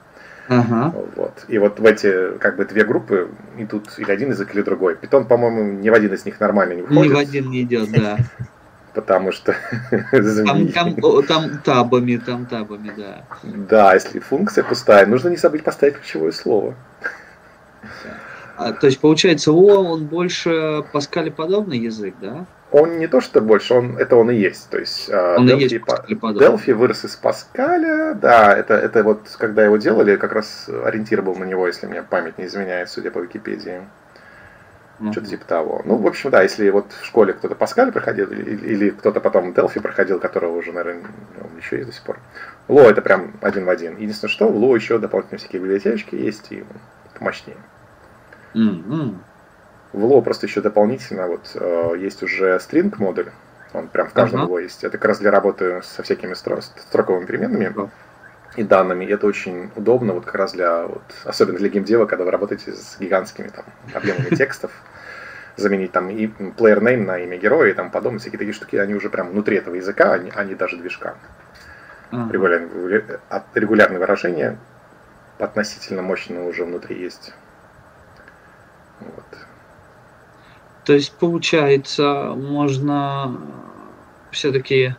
[0.49, 0.93] Ага.
[1.15, 1.45] Вот.
[1.47, 4.95] И вот в эти как бы две группы идут или один язык, или другой.
[4.95, 7.11] Питон, по-моему, ни в один из них нормально не входит.
[7.11, 8.17] Ни в один не идет, да
[8.93, 9.55] потому что
[10.45, 13.25] там, там, там табами, там табами, да.
[13.43, 16.75] Да, если функция пустая, нужно не забыть поставить ключевое слово.
[18.55, 22.45] А, то есть, получается, О, он больше Паскале подобный язык, да?
[22.71, 24.69] Он не то, что больше, он, это он и есть.
[24.69, 29.27] То есть, а, он Delphi, и есть Delphi вырос из Паскаля, да, это, это вот,
[29.37, 33.11] когда его делали, как раз ориентир был на него, если мне память не изменяет, судя
[33.11, 33.81] по Википедии.
[35.03, 35.11] Mm-hmm.
[35.11, 35.81] Что-то типа того.
[35.83, 39.51] Ну, в общем, да, если вот в школе кто-то Паскаль проходил, или, или кто-то потом
[39.51, 41.03] Delphi проходил, которого уже, наверное,
[41.41, 42.19] он еще есть до сих пор.
[42.69, 43.97] Ло это прям один в один.
[43.97, 46.63] Единственное, что в Ло еще дополнительные всякие библиотечки есть и
[47.19, 47.57] помощнее.
[48.53, 49.15] Mm-hmm.
[49.91, 53.29] В Ло просто еще дополнительно вот э, есть уже string модуль.
[53.73, 54.49] Он прям в каждом uh-huh.
[54.49, 54.83] Ло есть.
[54.83, 57.65] Это как раз для работы со всякими стро- строковыми переменными.
[57.65, 57.89] Uh-huh
[58.55, 59.05] и данными.
[59.05, 62.73] И это очень удобно, вот как раз для, вот, особенно для геймдева, когда вы работаете
[62.73, 64.71] с гигантскими там, объемами текстов,
[65.55, 68.95] заменить там и player name на имя героя и там подобные всякие такие штуки, они
[68.95, 71.15] уже прям внутри этого языка, они, они даже движка.
[72.11, 73.19] Регулярные,
[73.55, 74.59] регулярные выражения
[75.39, 77.33] относительно мощные уже внутри есть.
[78.99, 79.25] Вот.
[80.85, 83.39] То есть, получается, можно
[84.31, 84.95] все-таки...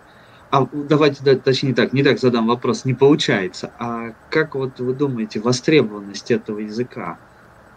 [0.50, 3.72] А давайте, да, точнее так, не так задам вопрос, не получается.
[3.78, 7.18] А как вот вы думаете, востребованность этого языка?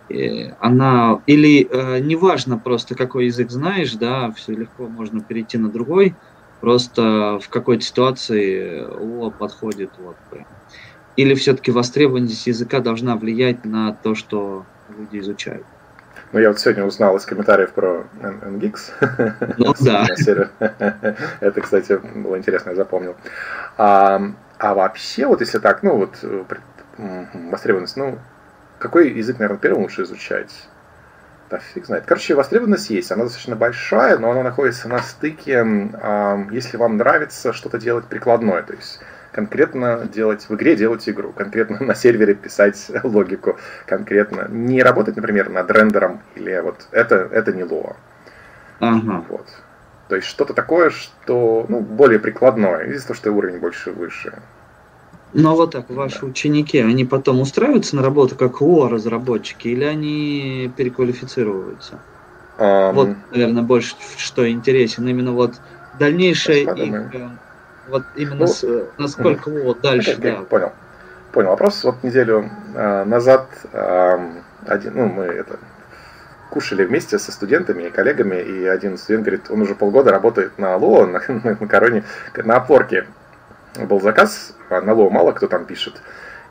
[0.09, 5.69] Э, она или э, неважно просто какой язык знаешь, да, все легко можно перейти на
[5.69, 6.15] другой,
[6.61, 10.15] просто в какой-то ситуации о подходит вот
[11.17, 14.65] Или все-таки востребованность языка должна влиять на то, что
[14.97, 15.65] люди изучают?
[16.33, 19.55] Ну, я вот сегодня узнал из комментариев про NGX.
[19.57, 20.05] Ну, да.
[21.39, 23.15] Это, кстати, было интересно, я запомнил.
[23.77, 24.21] А,
[24.57, 26.17] а вообще, вот если так, ну, вот
[26.97, 28.19] востребованность, ну,
[28.79, 30.67] какой язык, наверное, первым лучше изучать?
[31.49, 32.03] Да фиг знает.
[32.05, 35.65] Короче, востребованность есть, она достаточно большая, но она находится на стыке,
[36.51, 38.63] если вам нравится что-то делать прикладное.
[38.63, 38.99] То есть
[39.31, 45.49] конкретно делать в игре, делать игру, конкретно на сервере писать логику, конкретно не работать, например,
[45.49, 47.95] над рендером или вот это, это не Lua.
[48.79, 49.23] Ага.
[49.29, 49.47] Вот.
[50.09, 54.33] То есть что-то такое, что ну, более прикладное, из-за того, что уровень больше выше.
[55.33, 56.27] Ну а вот так, ваши да.
[56.27, 61.99] ученики, они потом устраиваются на работу как ОА разработчики или они переквалифицируются?
[62.57, 65.07] Um, вот, наверное, больше что интересен.
[65.07, 65.55] Именно вот
[65.99, 67.29] дальнейшее их, э,
[67.87, 68.65] вот именно ну, с,
[68.97, 69.59] насколько угу.
[69.63, 70.43] вот дальше, okay, okay, да.
[70.43, 70.71] Понял.
[71.31, 71.83] Понял вопрос.
[71.83, 74.31] Вот неделю э, назад э,
[74.65, 75.59] один, ну, мы это
[76.49, 80.75] кушали вместе со студентами и коллегами, и один студент говорит, он уже полгода работает на
[80.77, 82.03] Ло, на, на, на короне,
[82.35, 83.05] на опорке.
[83.85, 86.01] Был заказ, а на Ло мало кто там пишет.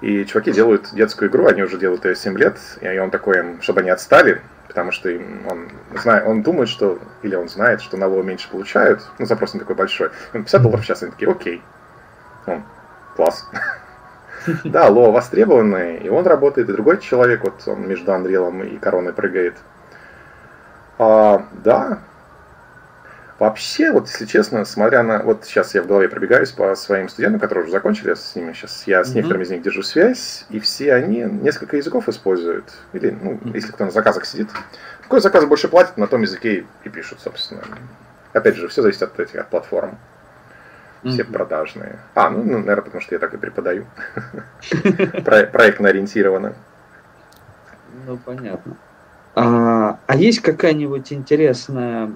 [0.00, 3.80] И чуваки делают детскую игру, они уже делают ее 7 лет, и он такой, чтобы
[3.80, 8.22] они отстали, потому что он, знает, он думает, что, или он знает, что на Ло
[8.22, 10.10] меньше получают, ну, запрос не такой большой.
[10.32, 11.62] 50 долларов сейчас, они такие, окей.
[12.46, 12.62] Он,
[13.16, 13.48] класс.
[14.62, 19.12] Да, Ло востребованный, и он работает, и другой человек, вот он между Андрелом и Короной
[19.12, 19.56] прыгает.
[20.98, 21.98] А, да.
[23.38, 25.18] Вообще, вот если честно, смотря на...
[25.18, 28.54] Вот сейчас я в голове пробегаюсь по своим студентам, которые уже закончили, я с ними
[28.54, 29.14] сейчас, я с mm-hmm.
[29.14, 32.72] некоторыми из них держу связь, и все они несколько языков используют.
[32.94, 33.54] Или, ну, mm-hmm.
[33.54, 34.48] если кто на заказах сидит.
[35.02, 37.62] Какой заказ больше платит, на том языке и пишут, собственно.
[38.32, 39.98] Опять же, все зависит от этих от платформ.
[41.04, 41.32] Все mm-hmm.
[41.32, 41.98] продажные.
[42.14, 43.84] А, ну, ну, наверное, потому что я так и преподаю.
[45.24, 46.54] Проектно ориентированно.
[48.06, 48.76] Ну, понятно.
[49.34, 52.10] А, а есть какая-нибудь интересная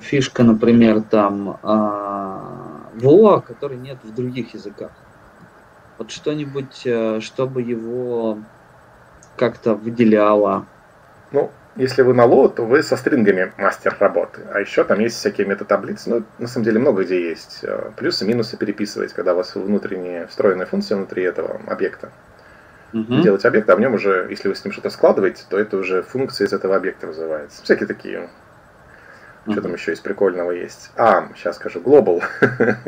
[0.00, 4.90] фишка, например, там а, ВОА, которой нет в других языках?
[5.98, 8.38] Вот что-нибудь, э, чтобы его
[9.36, 10.66] как-то выделяло?
[11.32, 14.42] Ну, если вы на ло, то вы со стрингами мастер работы.
[14.52, 16.10] А еще там есть всякие метатаблицы.
[16.10, 17.60] Ну, на самом деле много где есть.
[17.62, 22.10] Э, плюсы, минусы переписывать, когда у вас внутренняя встроенная функция внутри этого объекта
[22.92, 23.20] угу.
[23.22, 26.02] делать объект, а в нем уже, если вы с ним что-то складываете, то это уже
[26.02, 27.62] функция из этого объекта вызывается.
[27.62, 28.28] Всякие такие.
[29.48, 29.54] Угу.
[29.54, 30.90] Что там еще из прикольного есть?
[30.96, 32.22] А, сейчас скажу, global.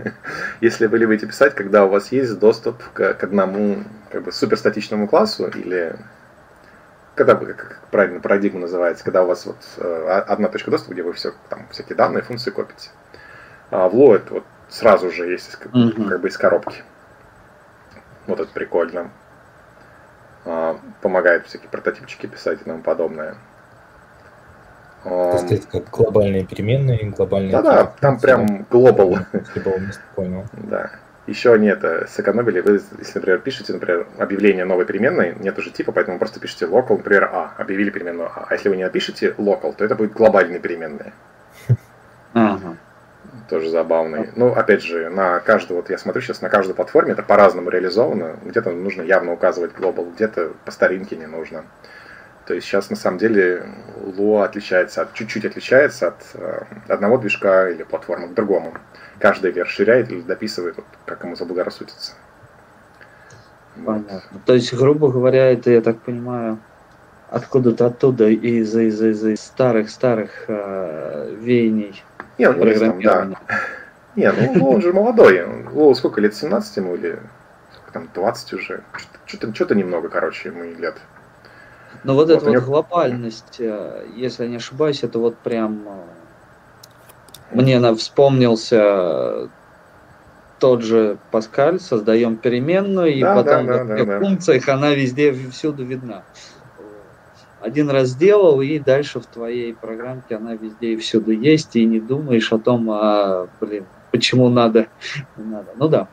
[0.61, 5.09] если вы любите писать, когда у вас есть доступ к, к одному как бы суперстатичному
[5.09, 5.97] классу или
[7.15, 11.15] когда как правильно парадигма называется, когда у вас вот э, одна точка доступа, где вы
[11.15, 12.91] все там всякие данные, функции копите.
[13.71, 16.83] А в Lo это вот сразу же есть как, mm как бы из коробки.
[18.27, 19.11] Вот это прикольно.
[20.45, 23.37] А, помогает всякие прототипчики писать и тому подобное.
[25.05, 27.53] То есть это как глобальные переменные, глобальные...
[27.53, 29.19] Да-да, там прям глобал.
[30.15, 30.45] Понял.
[30.53, 30.91] Да.
[31.27, 32.61] Еще они это сэкономили.
[32.61, 36.99] Вы, если, например, пишете, например, объявление новой переменной, нет уже типа, поэтому просто пишете local,
[36.99, 38.47] например, А, объявили переменную А.
[38.49, 41.13] А если вы не напишете local, то это будет глобальные переменные.
[42.33, 42.77] Ага
[43.49, 44.31] тоже забавный.
[44.37, 48.37] Ну, опять же, на каждую, вот я смотрю сейчас, на каждой платформе это по-разному реализовано.
[48.45, 51.65] Где-то нужно явно указывать глобал, где-то по старинке не нужно.
[52.51, 53.65] То есть сейчас на самом деле
[54.03, 58.75] Lua отличается, от, чуть-чуть отличается от э, одного движка или платформы к другому.
[59.21, 62.15] Каждый ее расширяет или дописывает, вот, как ему заблагорассудится.
[63.77, 64.23] Понятно.
[64.33, 64.45] Вот.
[64.47, 66.59] То есть, грубо говоря, это, я так понимаю,
[67.29, 72.03] откуда-то оттуда из, из, из, из старых-старых э, веяний
[72.37, 73.31] не, у него там, да.
[74.17, 75.47] Не, ну, ну он же молодой.
[75.71, 77.17] Лоу сколько лет, 17 ему или
[77.93, 78.83] там 20 уже?
[79.27, 80.97] Что-то немного, короче, ему лет.
[82.05, 82.65] Но вот, вот эта вот него...
[82.65, 89.49] глобальность, э, если я не ошибаюсь, это вот прям э, мне на вспомнился
[90.59, 94.75] тот же Паскаль, создаем переменную, и да, потом да, да, в да, функциях да.
[94.75, 96.23] она везде, всюду видна
[97.61, 102.01] один раз сделал, и дальше в твоей программке она везде и всюду есть, и не
[102.01, 104.89] думаешь о том, а, блин, почему надо.
[105.37, 105.69] надо.
[105.77, 106.09] Ну да,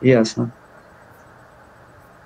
[0.00, 0.50] ясно.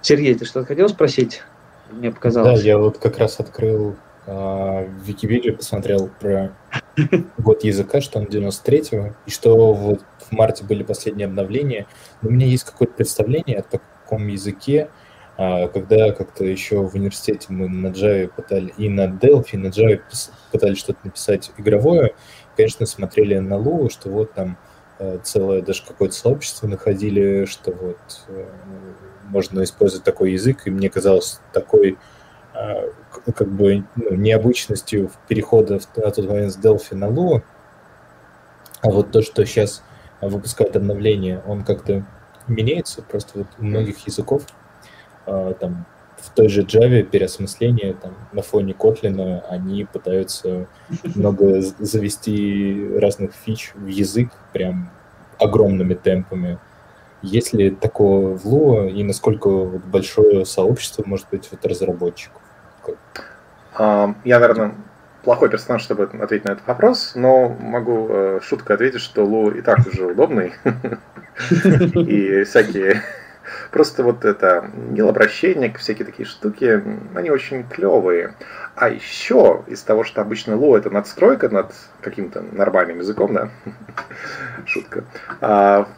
[0.02, 1.42] Сергей, ты что-то хотел спросить?
[1.90, 2.60] Мне показалось.
[2.60, 6.56] Да, я вот как раз открыл э, Википедию, посмотрел про
[7.38, 11.86] год языка, что он 93-го, и что вот в марте были последние обновления.
[12.22, 14.90] Но у меня есть какое-то представление о таком языке,
[15.36, 19.68] а когда как-то еще в университете мы на Java пытались, и на Delphi, и на
[19.68, 20.00] Java
[20.52, 22.14] пытались что-то написать игровое,
[22.56, 24.69] конечно, смотрели на Lua, что вот там э,
[25.22, 28.46] целое даже какое-то сообщество находили, что вот э,
[29.24, 31.98] можно использовать такой язык, и мне казалось такой
[32.54, 32.90] э,
[33.34, 37.42] как бы ну, необычностью перехода в, на тот момент с Delphi на Lua.
[38.82, 39.82] А вот то, что сейчас
[40.20, 42.04] выпускают обновление, он как-то
[42.46, 44.42] меняется, просто вот у многих языков
[45.26, 45.86] а, там,
[46.22, 50.66] в той же Java переосмысление там, на фоне Kotlin они пытаются
[51.14, 54.90] много завести разных фич в язык прям
[55.38, 56.58] огромными темпами.
[57.22, 62.40] Есть ли такое в Lua и насколько большое сообщество может быть вот разработчиков?
[63.78, 64.74] Я, наверное,
[65.22, 69.60] плохой персонаж, чтобы ответить на этот вопрос, но могу э, шуткой ответить, что Лу и
[69.62, 70.52] так уже удобный.
[71.94, 73.02] И всякие
[73.70, 76.82] Просто вот это обращение, всякие такие штуки,
[77.14, 78.34] они очень клевые.
[78.74, 83.50] А еще из того, что обычно ло это надстройка над каким-то нормальным языком, да,
[84.66, 85.04] шутка.
[85.40, 85.88] А,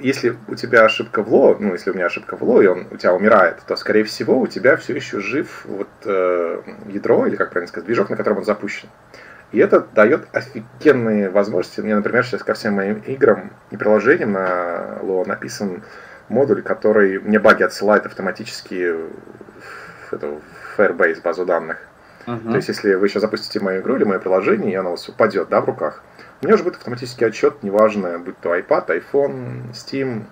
[0.00, 2.86] если у тебя ошибка в ло, ну если у меня ошибка в ло, и он
[2.90, 7.36] у тебя умирает, то скорее всего у тебя все еще жив вот э, ядро, или
[7.36, 8.88] как правильно сказать, движок, на котором он запущен.
[9.52, 11.80] И это дает офигенные возможности.
[11.80, 15.82] Мне, например, сейчас ко всем моим играм и приложениям на Lua написан
[16.28, 18.94] модуль, который мне баги отсылает автоматически
[20.08, 21.78] в, эту, в Firebase базу данных.
[22.26, 22.50] Uh-huh.
[22.50, 25.08] То есть, если вы сейчас запустите мою игру или мое приложение, и оно у вас
[25.08, 26.02] упадет да, в руках,
[26.42, 30.24] у меня уже будет автоматический отчет, неважно, будь то iPad, iPhone, Steam,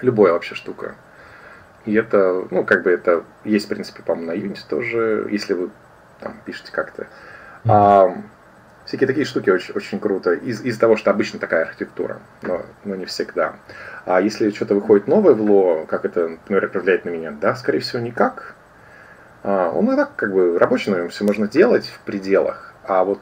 [0.00, 0.96] любая вообще штука.
[1.84, 5.70] И это, ну, как бы это есть, в принципе, по-моему, на Unity тоже, если вы
[6.20, 7.06] там пишете как-то.
[7.64, 8.14] А,
[8.92, 12.94] всякие такие штуки очень, очень круто, из- из-за того, что обычно такая архитектура, но, но
[12.94, 13.54] не всегда.
[14.04, 17.30] А если что-то выходит новое в ЛО, как это, например, влияет на меня?
[17.30, 18.54] Да, скорее всего, никак.
[19.44, 22.74] А, он и так как бы рабочий, но все можно делать в пределах.
[22.84, 23.20] А вот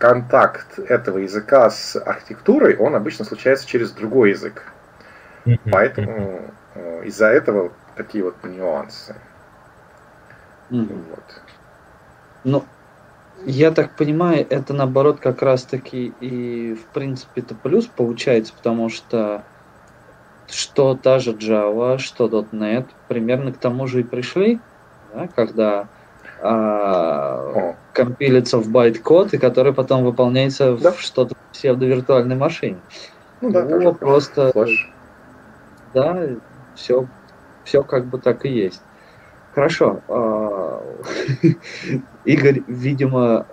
[0.00, 4.72] контакт этого языка с архитектурой, он обычно случается через другой язык.
[5.70, 6.40] Поэтому
[6.74, 9.14] э, из-за этого такие вот нюансы.
[11.10, 11.42] Вот.
[12.42, 12.64] Ну,
[13.46, 19.44] я так понимаю, это наоборот как раз-таки и в принципе это плюс получается, потому что
[20.46, 24.60] что та же Java, что .NET примерно к тому же и пришли,
[25.14, 25.88] да, когда
[26.42, 30.92] а, компилится в байт-код, и который потом выполняется да.
[30.92, 32.78] в что-то псевдовиртуальной машине.
[33.40, 34.52] Ну да, ну, просто...
[34.52, 34.92] Flash.
[35.94, 36.26] Да,
[36.74, 37.06] все,
[37.64, 38.82] все как бы так и есть.
[39.54, 40.00] Хорошо.
[40.08, 40.82] А,
[42.24, 43.46] Игорь, видимо,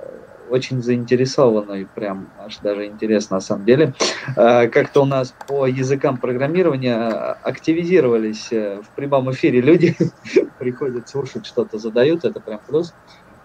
[0.50, 3.94] очень заинтересованный, прям аж даже интересно на самом деле.
[4.36, 7.08] А, как-то у нас по языкам программирования
[7.44, 9.96] активизировались э, в прямом эфире люди,
[10.60, 12.94] приходят слушать, что-то задают, это прям плюс.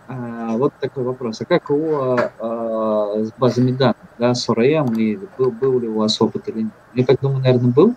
[0.09, 1.41] А, вот такой вопрос.
[1.43, 5.99] А как у а, с базами данных, да, с ORM, и был, был ли у
[5.99, 6.73] вас опыт или нет?
[6.95, 7.95] Я так думаю, наверное, был.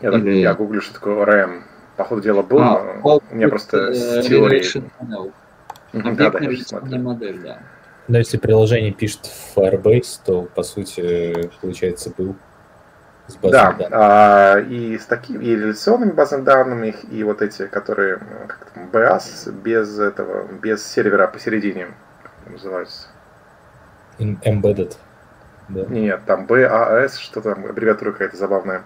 [0.00, 0.38] Я, или...
[0.38, 1.62] я гуглю, что такое ORM.
[1.98, 4.64] По ходу дела был, а, но у меня просто э, с теорией...
[5.92, 7.58] Объектная модель, да.
[8.06, 12.36] Но если приложение пишет в Firebase, то, по сути, получается, был
[13.26, 13.88] с базой да, данных.
[13.92, 19.50] А, и с такими, и реляционными базами данными, и вот эти, которые, как там, BAS,
[19.50, 21.88] без этого, без сервера посередине,
[22.22, 23.08] как называется?
[24.18, 24.96] Embedded.
[25.68, 25.84] Да.
[25.86, 28.84] Нет, там BAS, что там, аббревиатура какая-то забавная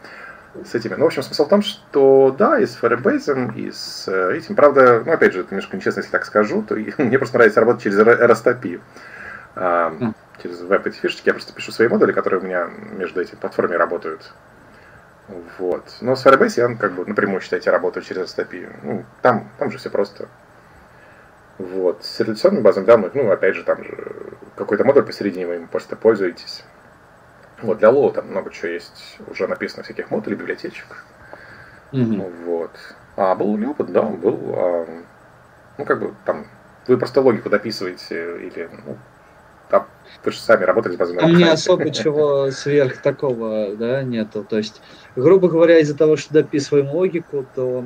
[0.65, 0.95] с этими.
[0.95, 4.55] Ну, в общем, смысл в том, что да, и с Firebase, и с э, этим.
[4.55, 7.83] Правда, ну, опять же, это немножко нечестно, если так скажу, то мне просто нравится работать
[7.83, 8.81] через RSTP
[9.55, 10.13] а,
[10.43, 11.29] через веб эти фишечки.
[11.29, 14.33] Я просто пишу свои модули, которые у меня между этими платформами работают.
[15.59, 15.85] Вот.
[16.01, 18.71] Но с Firebase я как бы напрямую, считайте, работаю через STP.
[18.83, 20.29] Ну, там, там же все просто.
[21.59, 22.05] Вот.
[22.05, 24.13] С реляционной базой данных, ну, опять же, там же
[24.57, 26.65] какой-то модуль посередине, вы им просто пользуетесь.
[27.63, 31.05] Вот, для Low там много чего есть, уже написано всяких модулей, библиотечек.
[31.93, 32.45] Mm-hmm.
[32.45, 32.71] Вот.
[33.17, 33.93] А был ли опыт?
[33.93, 34.39] Да, был.
[34.57, 34.87] А,
[35.79, 36.47] ну, как бы там,
[36.87, 38.97] вы просто логику дописываете или ну,
[39.69, 39.87] там
[40.25, 44.45] вы же сами работали с базами Там не особо чего сверх такого, да, нету.
[44.45, 44.83] То есть,
[45.17, 47.85] грубо говоря, из-за того, что дописываем логику, то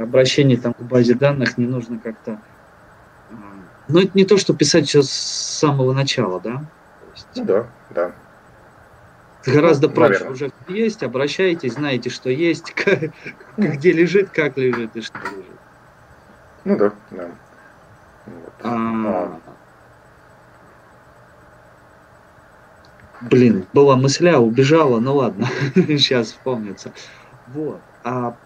[0.00, 2.40] обращение там к базе данных не нужно как-то...
[3.30, 3.34] А,
[3.88, 6.64] ну, это не то, что писать все с самого начала, да?
[7.14, 7.28] Есть...
[7.36, 8.12] Ну да, да.
[9.46, 13.12] Гораздо ну, проще уже есть, обращайтесь, знаете, что есть, как,
[13.56, 15.60] где лежит, как лежит и что лежит.
[16.64, 17.30] Ну да, да.
[18.26, 18.54] Вот.
[18.62, 19.40] А, а
[23.30, 26.92] Блин, была мысля, убежала, ну ладно, сейчас вспомнится.
[27.48, 27.80] Вот.
[28.02, 28.36] А,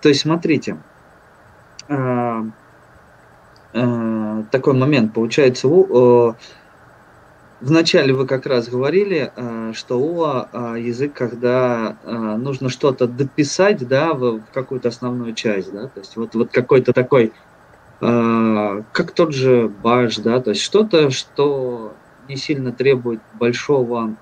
[0.00, 0.76] то есть, смотрите,
[1.88, 2.44] а,
[3.74, 5.68] а, такой момент получается.
[5.68, 6.36] А,
[7.60, 13.86] Вначале вы как раз говорили, а, что ОА а, язык, когда а, нужно что-то дописать,
[13.88, 17.32] да, в какую-то основную часть, да, то есть вот, вот какой-то такой,
[18.00, 21.94] как тот же баш, да, то есть что-то, что
[22.28, 24.14] не сильно требует большого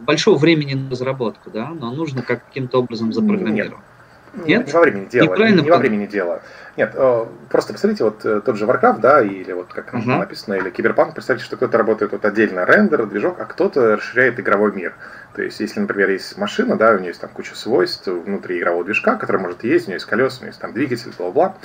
[0.00, 3.78] большого времени на разработку, да, но нужно каким-то образом запрограммировать.
[3.78, 3.87] Нет.
[4.34, 4.66] Нет?
[4.66, 5.24] Не, во времени дела.
[5.24, 6.42] Неправильно не, во времени дела.
[6.76, 10.18] Нет, э, просто посмотрите, вот э, тот же Warcraft, да, или вот как uh-huh.
[10.18, 14.72] написано, или Киберпанк, представьте, что кто-то работает вот отдельно рендер, движок, а кто-то расширяет игровой
[14.72, 14.94] мир.
[15.34, 18.84] То есть, если, например, есть машина, да, у нее есть там куча свойств внутри игрового
[18.84, 21.56] движка, который может ездить, у нее есть колеса, у нее есть там двигатель, бла-бла.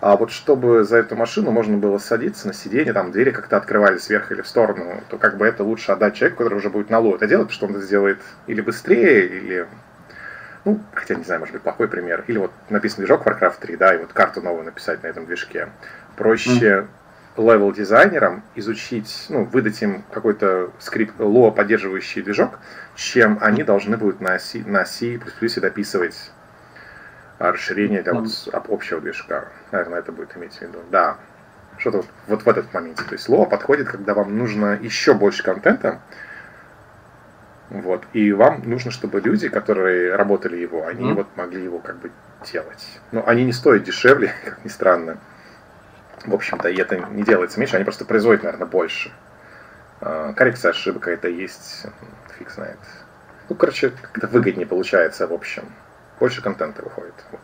[0.00, 4.08] А вот чтобы за эту машину можно было садиться на сиденье, там двери как-то открывались
[4.08, 6.98] вверх или в сторону, то как бы это лучше отдать человеку, который уже будет на
[6.98, 9.66] Lua это делать, потому что он это сделает или быстрее, или
[10.64, 12.24] ну, хотя не знаю, может быть, плохой пример.
[12.26, 15.68] Или вот написан движок Warcraft 3, да, и вот карту новую написать на этом движке.
[16.16, 16.86] Проще
[17.36, 22.58] level дизайнерам изучить, ну, выдать им какой-то скрипт Lua, поддерживающий движок,
[22.94, 25.18] чем они должны будут на C, на C++
[25.56, 26.32] дописывать
[27.38, 28.28] расширение для вот
[28.68, 29.48] общего движка.
[29.72, 30.80] Наверное, это будет иметь в виду.
[30.90, 31.16] Да.
[31.78, 32.98] Что-то вот, вот в этот момент.
[32.98, 36.02] То есть ло подходит, когда вам нужно еще больше контента,
[37.70, 38.02] вот.
[38.12, 41.14] И вам нужно, чтобы люди, которые работали его, они mm.
[41.14, 42.10] вот могли его как бы
[42.52, 42.84] делать.
[43.12, 45.18] Но они не стоят дешевле, как ни странно.
[46.26, 49.10] В общем-то, и это не делается меньше, они просто производят, наверное, больше.
[50.00, 51.86] А, коррекция ошибок это есть,
[52.38, 52.78] фиг знает.
[53.48, 55.64] Ну, короче, как-то выгоднее получается, в общем.
[56.18, 57.14] Больше контента выходит.
[57.30, 57.40] Вот.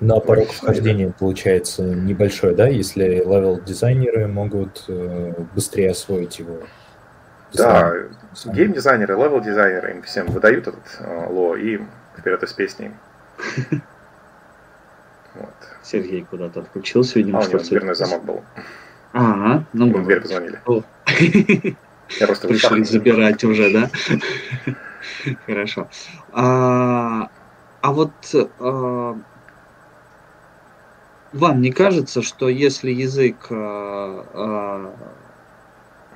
[0.00, 6.60] Но порог вхождения получается небольшой, да, если level дизайнеры могут э, быстрее освоить его.
[7.54, 7.94] Да,
[8.44, 11.80] гейм-дизайнеры, level -дизайнеры, им всем выдают этот э, Lua и
[12.16, 12.92] вперед и с песней.
[15.32, 15.54] Вот.
[15.84, 18.42] Сергей куда-то отключился, видимо, а, у него дверной замок был.
[19.12, 20.60] Ага, ну Ему дверь позвонили.
[22.18, 23.90] Я просто Пришли забирать уже, да?
[25.46, 25.88] Хорошо.
[26.32, 27.30] А,
[27.80, 28.12] а вот
[28.58, 29.16] а,
[31.32, 34.94] вам не кажется, что если язык, а, а,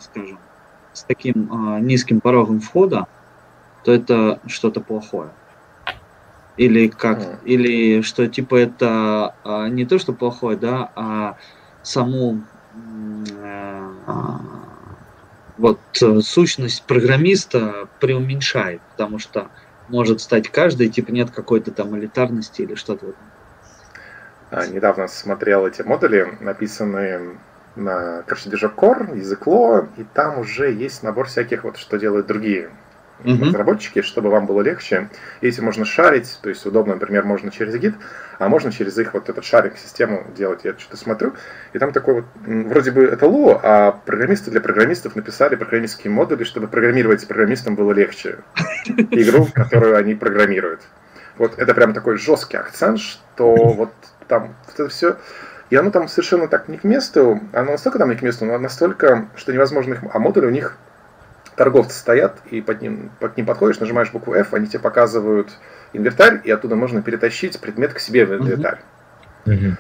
[0.01, 0.39] скажем,
[0.95, 3.07] с таким а, низким порогом входа,
[3.85, 5.29] то это что-то плохое.
[6.57, 7.45] Или как, mm.
[7.45, 11.37] или что типа это а, не то, что плохое, да, а
[11.83, 12.43] саму
[14.07, 14.41] а,
[15.59, 15.81] вот
[16.23, 19.49] сущность программиста преуменьшает, потому что
[19.89, 23.15] может стать каждый, типа нет какой-то там элитарности или что-то
[24.73, 27.35] недавно смотрел эти модули, написанные на,
[27.75, 32.71] короче, движок Core, язык Lo, и там уже есть набор всяких, вот что делают другие
[33.23, 33.45] mm-hmm.
[33.45, 35.09] разработчики, чтобы вам было легче.
[35.41, 37.95] Эти можно шарить, то есть удобно, например, можно через гид,
[38.39, 40.61] а можно через их вот этот шаринг-систему делать.
[40.65, 41.35] Я что-то смотрю,
[41.73, 46.45] и там такой вот, вроде бы это Lo, а программисты для программистов написали программистские модули,
[46.45, 48.39] чтобы программировать программистам было легче.
[48.87, 50.83] Игру, которую они программируют.
[51.37, 53.93] Вот это прям такой жесткий акцент, что вот
[54.29, 55.17] там вот это все
[55.75, 58.57] и оно там совершенно так не к месту, оно настолько там не к месту, но
[58.59, 60.05] настолько, что невозможно их...
[60.13, 60.79] А модули у них
[61.57, 65.49] торговцы стоят, и под ним, под ним подходишь, нажимаешь букву F, они тебе показывают
[65.93, 68.79] инвентарь, и оттуда можно перетащить предмет к себе в инвентарь.
[69.47, 69.73] Mm-hmm.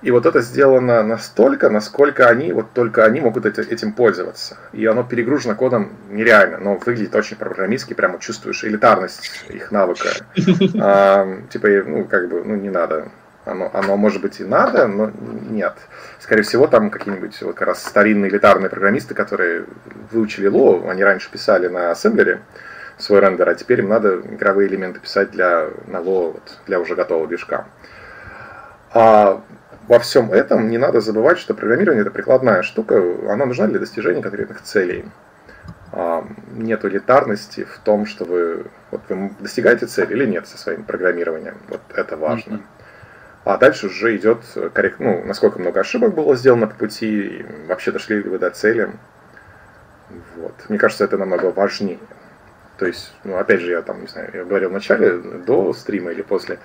[0.00, 4.56] И вот это сделано настолько, насколько они, вот только они могут этим пользоваться.
[4.72, 10.08] И оно перегружено кодом нереально, но выглядит очень программистски, прямо чувствуешь элитарность их навыка.
[10.80, 13.10] А, типа, ну, как бы, ну, не надо
[13.44, 15.10] оно, оно может быть и надо, но
[15.50, 15.74] нет.
[16.20, 19.64] Скорее всего, там какие-нибудь вот как раз старинные элитарные программисты, которые
[20.10, 22.40] выучили Ло, они раньше писали на ассемблере
[22.98, 26.94] свой рендер, а теперь им надо игровые элементы писать для, на Ло, вот, для уже
[26.94, 27.66] готового движка.
[28.94, 29.42] А
[29.88, 34.22] во всем этом не надо забывать, что программирование это прикладная штука, она нужна для достижения
[34.22, 35.04] конкретных целей.
[35.90, 36.24] А,
[36.54, 41.56] нет элитарности в том, что вы, вот вы достигаете цели или нет со своим программированием.
[41.68, 42.54] Вот это важно.
[42.54, 42.62] Mm-hmm.
[43.44, 48.22] А дальше уже идет коррект, ну, насколько много ошибок было сделано по пути, вообще дошли
[48.22, 48.92] ли вы до цели.
[50.36, 50.54] Вот.
[50.68, 51.98] Мне кажется, это намного важнее.
[52.78, 56.12] То есть, ну, опять же, я там, не знаю, я говорил в начале, до стрима
[56.12, 56.58] или после.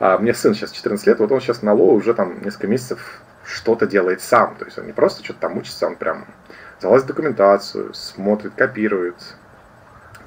[0.00, 3.20] А мне сын сейчас 14 лет, вот он сейчас на ло уже там несколько месяцев
[3.44, 4.56] что-то делает сам.
[4.56, 6.26] То есть он не просто что-то там учится, он прям
[6.80, 9.16] залазит в документацию, смотрит, копирует,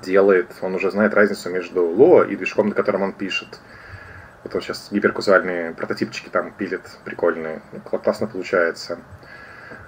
[0.01, 0.47] делает.
[0.61, 3.59] Он уже знает разницу между ло и движком, на котором он пишет.
[4.45, 7.63] Вот он сейчас гиперказуальные прототипчики там пилит, прикольные.
[7.73, 8.99] Ну, классно получается.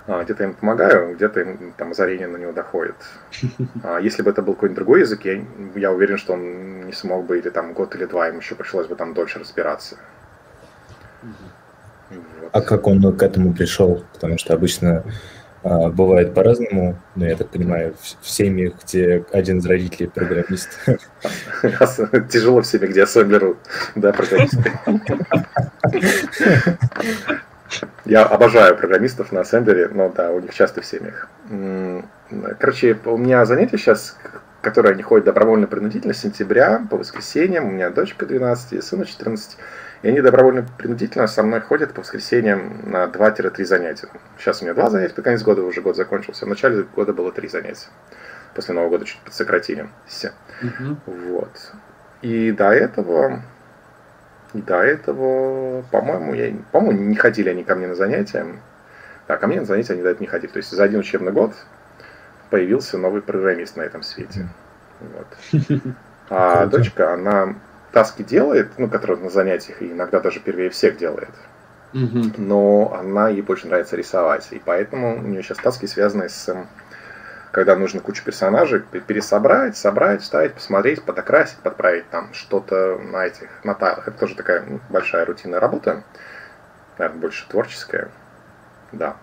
[0.08, 2.96] А, где-то им помогаю, где-то им там озарение на него доходит.
[3.84, 5.46] А если бы это был какой-нибудь другой язык, я,
[5.76, 8.88] я уверен, что он не смог бы, или там год или два, им еще пришлось
[8.88, 9.98] бы там дольше разбираться.
[12.10, 12.50] Вот.
[12.52, 14.04] А как он к этому пришел?
[14.14, 15.04] Потому что обычно
[15.64, 20.80] бывает по-разному, но я так понимаю, в семьях, где один из родителей программист.
[22.30, 23.58] Тяжело в семье, где ассемблеру,
[23.96, 24.72] да, программисты.
[28.06, 31.30] Я обожаю программистов на ассемблере, но да, у них часто в семьях.
[32.60, 34.18] Короче, у меня занятие сейчас
[34.62, 37.66] которые они ходят добровольно-принудительно с сентября по воскресеньям.
[37.66, 39.58] У меня дочка 12 и сына 14.
[40.04, 44.10] И они добровольно-принудительно со мной ходят по воскресеньям на 2-3 занятия.
[44.38, 46.46] Сейчас у меня 2 занятия, под конец года уже год закончился.
[46.46, 47.88] В начале года было 3 занятия.
[48.54, 49.90] После Нового года чуть подсократили.
[50.06, 50.32] Все.
[50.62, 50.98] Угу.
[51.06, 51.74] Вот.
[52.22, 53.42] И до этого,
[54.54, 58.46] и до этого, по-моему, я, по-моему, не ходили они ко мне на занятия.
[59.28, 60.52] Да, ко мне на занятия они до этого не ходили.
[60.52, 61.54] То есть за один учебный год
[62.50, 64.48] появился новый программист на этом свете.
[65.00, 65.62] Вот.
[66.30, 67.56] А дочка, она
[67.98, 71.32] таски делает, ну, которые на занятиях, и иногда даже первее всех делает.
[72.38, 74.48] Но она ей больше нравится рисовать.
[74.52, 76.68] И поэтому у нее сейчас таски связаны с
[77.52, 83.74] когда нужно кучу персонажей пересобрать, собрать, вставить, посмотреть, подокрасить, подправить там что-то на этих, на
[83.74, 84.08] тайлах.
[84.08, 86.04] Это тоже такая большая рутинная работа,
[87.00, 88.12] наверное, больше творческая,
[88.92, 89.16] да.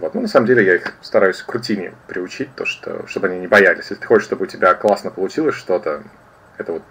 [0.00, 0.14] Вот.
[0.14, 3.46] Ну, на самом деле, я их стараюсь к рутине приучить, то, что, чтобы они не
[3.46, 3.84] боялись.
[3.88, 6.02] Если ты хочешь, чтобы у тебя классно получилось что-то,
[6.58, 6.82] это вот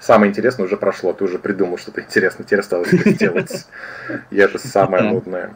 [0.00, 3.66] самое интересное уже прошло, ты уже придумал что-то интересное, тебе осталось это сделать.
[4.30, 5.54] И это самое нудное.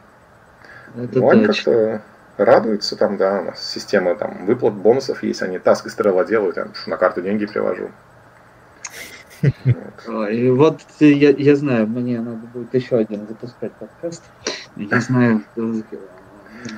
[0.94, 2.02] Ну, они как-то
[2.36, 6.56] радуются там, да, у нас система там выплат бонусов есть, они таск и стрела делают,
[6.56, 7.90] я на карту деньги привожу.
[10.30, 14.22] И вот я, я знаю, мне надо будет еще один запускать подкаст.
[14.76, 15.42] Я знаю,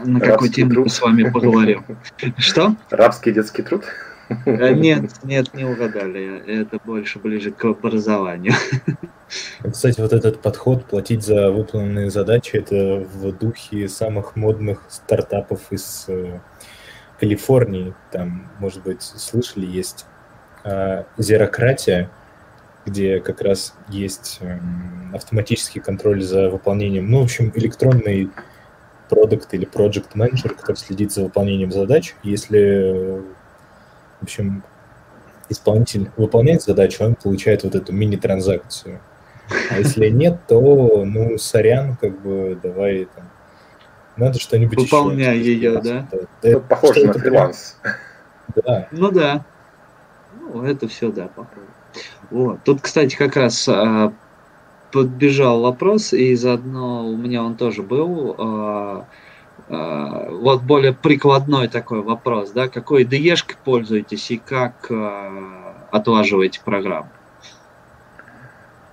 [0.05, 1.85] на какую тему с вами поговорим.
[2.39, 2.75] Что?
[2.91, 3.85] Рабский детский труд?
[4.29, 6.43] Э, нет, нет, не угадали.
[6.47, 8.55] Это больше ближе к образованию.
[9.71, 16.07] Кстати, вот этот подход платить за выполненные задачи, это в духе самых модных стартапов из
[16.09, 16.41] э,
[17.21, 17.95] Калифорнии.
[18.11, 20.07] Там, может быть, слышали, есть
[20.65, 22.11] э, зерократия,
[22.85, 24.59] где как раз есть э,
[25.13, 28.31] автоматический контроль за выполнением, ну, в общем, электронный
[29.09, 32.15] продукт или project менеджер, который следит за выполнением задач.
[32.23, 33.23] Если
[34.21, 34.63] в общем,
[35.49, 39.01] исполнитель выполняет задачу, он получает вот эту мини-транзакцию.
[39.71, 43.31] А если нет, то, ну, сорян, как бы, давай там,
[44.17, 45.53] надо что-нибудь Выполняй еще.
[45.53, 46.09] ее, да?
[46.11, 46.19] да.
[46.43, 47.79] да ну, похоже на фриланс.
[48.55, 48.89] Да.
[48.91, 49.45] Ну да.
[50.41, 51.67] Ну, это все, да, похоже.
[52.31, 52.65] Вот.
[52.65, 54.13] Тут, кстати, как раз а,
[54.93, 58.35] подбежал вопрос, и заодно у меня он тоже был.
[58.39, 59.07] А,
[59.69, 67.09] вот более прикладной такой вопрос, да, какой de пользуетесь и как а, отлаживаете программу?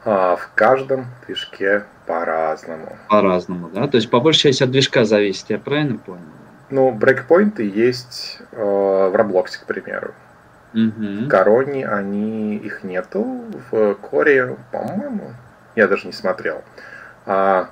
[0.05, 2.97] А, в каждом движке по-разному.
[3.09, 3.87] По-разному, да?
[3.87, 6.21] То есть по большей части от движка зависит, я правильно понял?
[6.69, 10.13] Ну, брейкпоинты есть э, в Roblox, к примеру.
[10.73, 11.25] Угу.
[11.25, 15.33] В Короне они их нету, в Коре, по-моему,
[15.75, 16.63] я даже не смотрел.
[17.25, 17.69] А,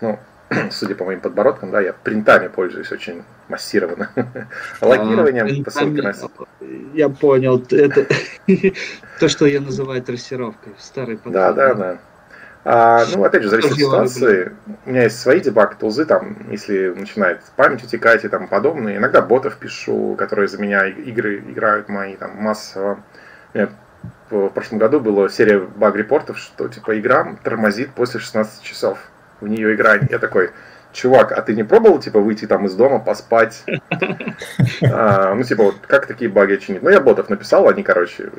[0.00, 0.18] ну,
[0.70, 4.10] судя по моим подбородкам, да, я принтами пользуюсь очень массированно.
[4.80, 6.12] Логированием по ссылке на
[6.92, 7.64] Я понял.
[7.70, 8.06] Это
[9.20, 10.72] то, что я называю трассировкой.
[10.78, 11.32] Старый подход.
[11.32, 11.98] Да, да, да.
[12.62, 14.52] А, ну, опять же, зависит от ситуации.
[14.84, 18.96] У меня есть свои дебаг тулзы, там, если начинает память утекать и там подобное.
[18.96, 23.02] Иногда ботов пишу, которые за меня игры играют мои там массово.
[24.30, 28.98] В прошлом году была серия баг-репортов, что типа игра тормозит после 16 часов
[29.40, 30.02] в нее играть.
[30.10, 30.50] Я такой,
[30.92, 33.64] чувак, а ты не пробовал, типа, выйти там из дома, поспать?
[34.92, 36.82] А, ну, типа, вот как такие баги чинить?
[36.82, 38.30] Ну, я ботов написал, они, короче,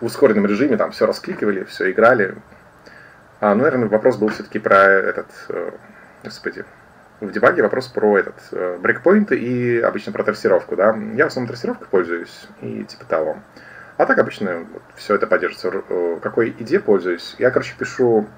[0.00, 2.34] в ускоренном режиме там все раскликивали, все играли.
[3.40, 5.70] А, ну, наверное, вопрос был все-таки про этот, э,
[6.24, 6.64] господи,
[7.20, 10.96] в дебаге вопрос про этот э, брейкпоинты и обычно про трассировку, да.
[11.14, 13.38] Я в основном трассировкой пользуюсь и типа того.
[13.96, 15.82] А так обычно вот, все это поддерживается.
[15.88, 17.34] Э, какой идеей пользуюсь?
[17.38, 18.28] Я, короче, пишу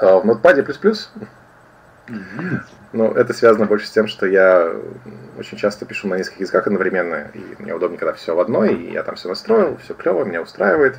[0.00, 0.66] а, в Notepad++,
[2.08, 2.60] mm-hmm.
[2.92, 4.72] ну, это связано больше с тем, что я
[5.38, 8.92] очень часто пишу на нескольких языках одновременно, и мне удобнее, когда все в одной, и
[8.92, 10.98] я там все настроил, все клево, меня устраивает.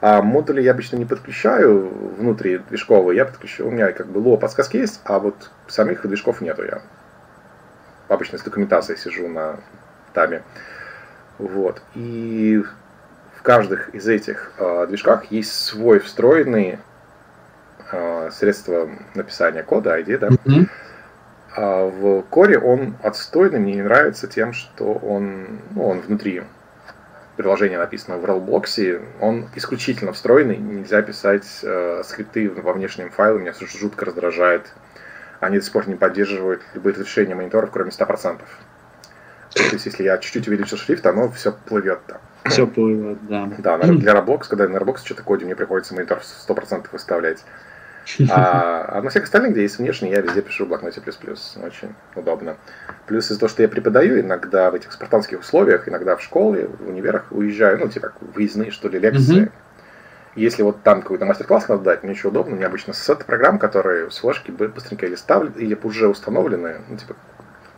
[0.00, 4.36] А модули я обычно не подключаю внутри движковые, я подключу, у меня как бы ло
[4.36, 6.82] подсказки есть, а вот самих движков нету я.
[8.08, 9.60] Обычно с документацией сижу на
[10.12, 10.42] табе.
[11.38, 11.82] Вот.
[11.94, 12.62] И
[13.36, 16.78] в каждых из этих э, движках есть свой встроенный
[18.30, 20.28] средство написания кода, ID, да.
[20.28, 20.68] Mm-hmm.
[21.54, 26.42] А в коре он отстойный, мне не нравится тем, что он, ну, он внутри
[27.36, 33.52] приложения написано в Roblox, он исключительно встроенный, нельзя писать э, скрипты во внешнем файле, меня
[33.52, 34.72] жутко раздражает.
[35.40, 38.38] Они до сих пор не поддерживают любые разрешения мониторов, кроме 100%.
[39.54, 42.18] То есть, если я чуть-чуть увеличил шрифт, оно все плывет там.
[42.44, 43.50] Все плывет, да.
[43.58, 47.44] Да, для Roblox, когда на Roblox что-то коде, мне приходится монитор 100% выставлять.
[48.30, 51.56] А, а на всех остальных, где есть внешний, я везде пишу в блокноте плюс-плюс.
[51.62, 52.56] Очень удобно.
[53.06, 56.88] Плюс из-за того, что я преподаю иногда в этих спартанских условиях, иногда в школе, в
[56.88, 59.44] универах уезжаю, ну, типа выездные, что ли, лекции.
[59.44, 59.52] Mm-hmm.
[60.34, 64.10] Если вот там какой-то мастер-класс надо дать, мне еще удобно, мне обычно сет программ, которые
[64.10, 67.14] с флешки быстренько или ставят, или уже установлены, ну, типа,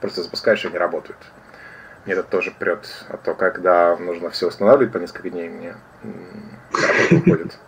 [0.00, 1.18] просто запускаешь, и они работают.
[2.04, 2.86] Мне это тоже прет.
[3.08, 5.74] А то, когда нужно все устанавливать по несколько дней, мне
[6.72, 7.58] работа уходит.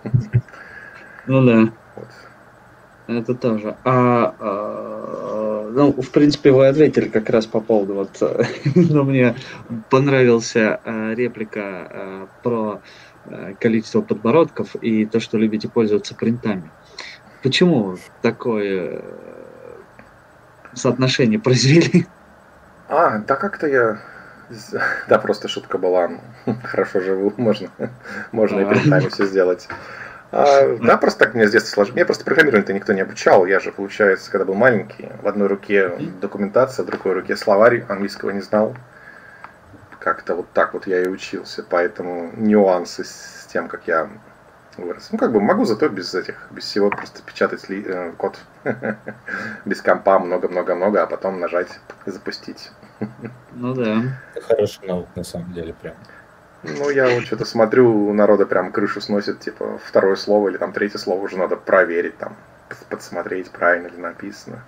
[1.26, 1.72] Ну да.
[3.07, 3.76] Это тоже.
[3.84, 8.20] А, а, ну, в принципе, вы ответили как раз по поводу вот,
[8.74, 9.36] но мне
[9.90, 12.82] понравился а, реплика а, про
[13.26, 16.70] а, количество подбородков и то, что любите пользоваться принтами.
[17.42, 19.02] Почему такое
[20.74, 22.07] соотношение произвели?
[22.88, 24.00] А, да как-то я...
[25.09, 26.11] Да, просто шутка была.
[26.64, 27.68] Хорошо живу, можно,
[28.32, 29.68] можно и принтами все сделать.
[30.33, 31.97] А, да, просто так мне с детства сложилось.
[31.97, 33.47] Меня просто программирование-то никто не обучал.
[33.47, 38.31] Я же, получается, когда был маленький, в одной руке документация, в другой руке словарь, английского
[38.31, 38.74] не знал.
[40.01, 41.64] Как-то вот так вот я и учился.
[41.68, 44.09] Поэтому нюансы с тем, как я
[44.77, 45.09] вырос.
[45.12, 48.39] Ну, как бы могу зато без этих, без всего просто печатать ли, э, код
[49.64, 52.70] без компа много-много-много, а потом нажать запустить.
[53.53, 54.03] Ну да.
[54.43, 55.95] Хороший навык на самом деле прям.
[56.62, 60.72] Ну, я вот что-то смотрю, у народа прям крышу сносит, типа, второе слово или там
[60.72, 62.36] третье слово уже надо проверить, там,
[62.88, 64.64] подсмотреть, правильно ли написано.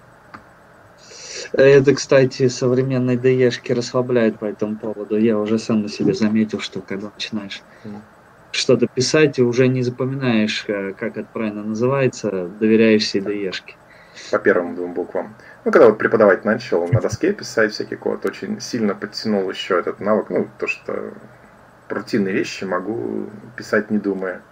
[1.52, 5.16] Это, кстати, современные ДЕшки расслабляют по этому поводу.
[5.16, 7.62] Я уже сам на себе заметил, что когда начинаешь
[8.50, 13.74] что-то писать, уже не запоминаешь, э, как это правильно называется, доверяешься ДЕшке.
[14.30, 15.34] По первым двум буквам.
[15.64, 20.00] Ну, когда вот преподавать начал, на доске писать всякий код, очень сильно подтянул еще этот
[20.00, 21.12] навык, ну, то, что
[21.88, 24.42] рутинные вещи могу писать не думая.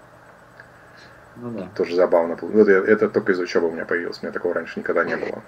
[1.37, 1.69] Ну, да.
[1.77, 2.39] Тоже забавно.
[2.41, 4.19] Вот это только из учебы у меня появилось.
[4.23, 5.43] У меня такого раньше никогда не было.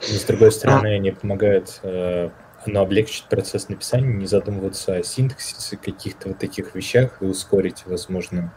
[0.00, 2.30] С другой стороны, они помогают э,
[2.66, 8.52] оно облегчит процесс написания, не задумываться о синтаксисе, каких-то вот таких вещах и ускорить, возможно,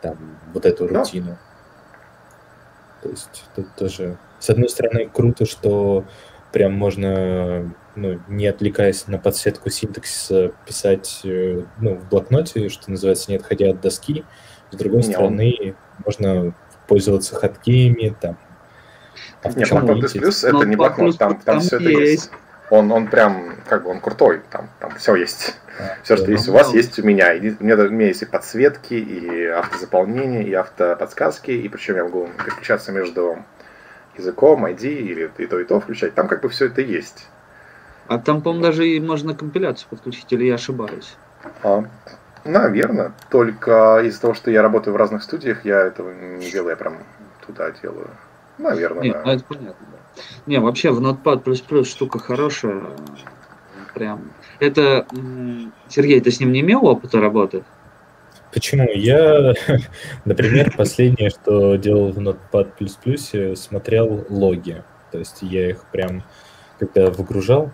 [0.00, 1.30] там, вот эту рутину.
[1.32, 1.38] Да.
[3.02, 6.04] То есть тут тоже, с одной стороны, круто, что
[6.52, 13.30] прям можно ну, не отвлекаясь на подсветку синтаксиса, писать э, ну, в блокноте, что называется,
[13.30, 14.24] не отходя от доски.
[14.70, 15.76] С другой не, стороны, он...
[16.04, 16.54] можно
[16.86, 18.38] пользоваться хаткеями, там.
[19.42, 22.30] А Нет, блокнот плюс это не блокнот, там, там, там все это есть.
[22.70, 25.56] Он, он прям, как бы, он крутой, там, там все есть.
[25.78, 27.32] А, все, что есть у вас, есть у меня.
[27.34, 32.04] И у, меня у меня есть и подсветки, и автозаполнение, и автоподсказки, и причем я
[32.04, 33.44] могу переключаться между
[34.16, 36.14] языком, ID или и то, и то включать.
[36.14, 37.28] Там как бы все это есть.
[38.06, 41.16] А там, по-моему, даже и можно компиляцию подключить, или я ошибаюсь?
[41.62, 41.84] А,
[42.44, 43.12] наверное.
[43.30, 46.98] Только из-за того, что я работаю в разных студиях, я этого не делаю, я прям
[47.46, 48.10] туда делаю.
[48.58, 49.22] Наверное, Нет, да.
[49.24, 50.22] Ну, это понятно, да.
[50.46, 52.82] Не, вообще в Notepad++ штука хорошая.
[53.94, 54.32] Прям.
[54.60, 55.06] Это,
[55.88, 57.64] Сергей, ты с ним не имел опыта работы?
[58.52, 58.88] Почему?
[58.94, 59.54] Я,
[60.24, 64.82] например, последнее, что делал в Notepad++, смотрел логи.
[65.10, 66.22] То есть я их прям,
[66.78, 67.70] когда выгружал,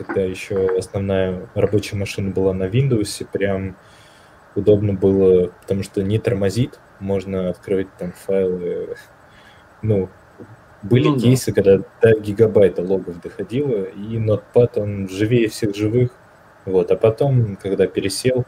[0.00, 3.76] когда еще основная рабочая машина была на Windows, прям
[4.54, 8.96] удобно было, потому что не тормозит, можно открыть там файлы.
[9.82, 10.08] Ну,
[10.82, 11.62] были ну, кейсы, да.
[11.62, 16.12] когда до гигабайта логов доходило, и Notepad, он живее всех живых.
[16.64, 18.46] Вот, а потом, когда пересел,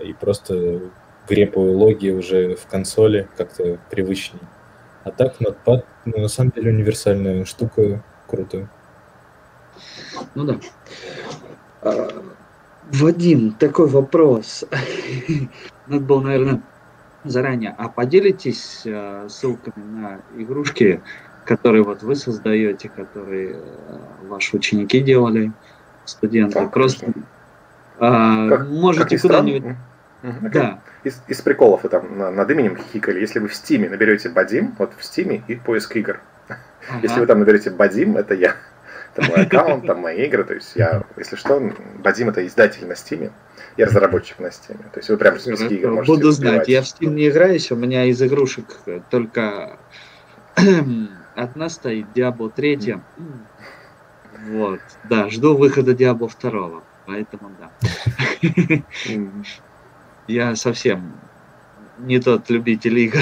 [0.00, 0.90] и просто
[1.28, 4.42] грепаю логи уже в консоли, как-то привычнее.
[5.04, 8.68] А так Notepad, ну, на самом деле, универсальная штука, крутая.
[10.34, 10.56] Ну да.
[11.82, 12.08] А,
[12.92, 14.64] Вадим, такой вопрос.
[15.86, 16.62] Надо было, наверное,
[17.24, 17.74] заранее.
[17.78, 21.00] А поделитесь а, ссылками на игрушки,
[21.44, 25.52] которые вот вы создаете, которые а, ваши ученики делали,
[26.04, 26.60] студенты.
[26.60, 27.12] Да, Просто
[27.98, 29.76] а, как, можете куда-нибудь...
[30.22, 30.50] Угу.
[30.52, 30.80] Да.
[31.02, 33.20] Из, из приколов вы там над именем хихикали.
[33.20, 36.20] Если вы в Стиме наберете Бадим, вот в Стиме и поиск игр.
[36.48, 37.00] Ага.
[37.02, 38.56] Если вы там наберете Бадим, это я.
[39.14, 40.44] Это мой аккаунт, там мои игры.
[40.44, 41.60] То есть я, если что,
[41.98, 43.32] Бадим это издатель на Стиме.
[43.76, 44.84] Я разработчик на Стиме.
[44.92, 46.68] То есть вы прям в списке игр можете Буду знать.
[46.68, 48.66] Я в Steam не играюсь, у меня из игрушек
[49.10, 49.78] только
[51.34, 52.98] одна стоит, Diablo 3.
[54.48, 54.80] Вот.
[55.08, 56.82] Да, жду выхода Diablo 2.
[57.06, 57.70] Поэтому да.
[60.28, 61.14] Я совсем
[61.98, 63.20] не тот любитель игр.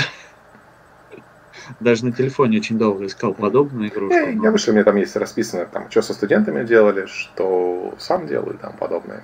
[1.81, 4.43] Даже на телефоне очень долго искал подобную игрушку.
[4.43, 8.59] Я, вышел, у меня там есть расписано, там, что со студентами делали, что сам делаю,
[8.59, 9.23] там, подобное.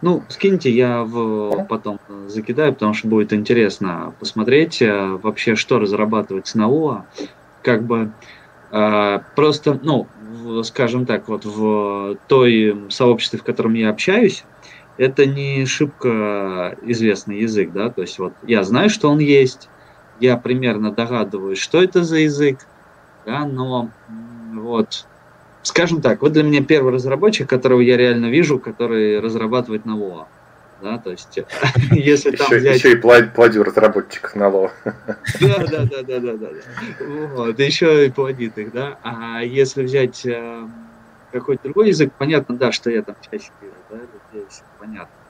[0.00, 6.58] Ну, скиньте, я в, потом закидаю, потому что будет интересно посмотреть э, вообще, что разрабатывается
[6.58, 7.06] на ОА.
[7.62, 8.10] Как бы
[8.72, 14.44] э, просто, ну, в, скажем так, вот в той сообществе, в котором я общаюсь,
[14.98, 19.68] это не шибко известный язык, да, то есть вот я знаю, что он есть,
[20.22, 22.60] я примерно догадываюсь, что это за язык,
[23.26, 23.90] да, но
[24.54, 25.06] вот,
[25.62, 30.26] скажем так, вот для меня первый разработчик, которого я реально вижу, который разрабатывает на Lua.
[30.80, 31.38] Да, то есть,
[31.90, 32.78] если там еще, взять...
[32.78, 34.70] еще и плодю разработчиков на Lua.
[34.84, 36.48] Да, да, да, да, да, да.
[37.34, 38.98] Вот, еще и плодит их, да.
[39.02, 40.66] А если взять э,
[41.30, 43.98] какой-то другой язык, понятно, да, что я там чаще вижу, да,
[44.32, 45.21] здесь понятно.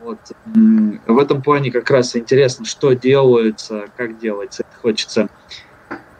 [0.00, 0.18] Вот.
[1.06, 4.62] В этом плане как раз интересно, что делается, как делается.
[4.62, 5.28] Это хочется.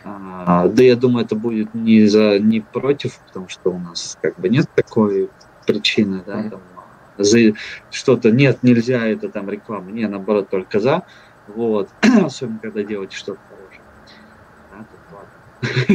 [0.04, 4.38] А, да, я думаю, это будет не за не против, потому что у нас как
[4.38, 5.30] бы нет такой
[5.66, 6.60] причины, да, там,
[7.18, 7.52] за
[7.90, 11.02] что-то нет, нельзя, это там реклама, не, наоборот, только за,
[11.48, 11.90] вот,
[12.24, 13.82] особенно когда делаете что-то хорошее.
[14.72, 14.86] Да,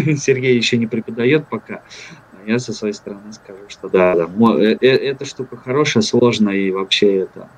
[0.05, 1.81] тут, Сергей еще не преподает пока,
[2.45, 4.29] я со своей стороны скажу, что да, да,
[4.59, 7.49] э, э, эта штука хорошая, сложная и вообще это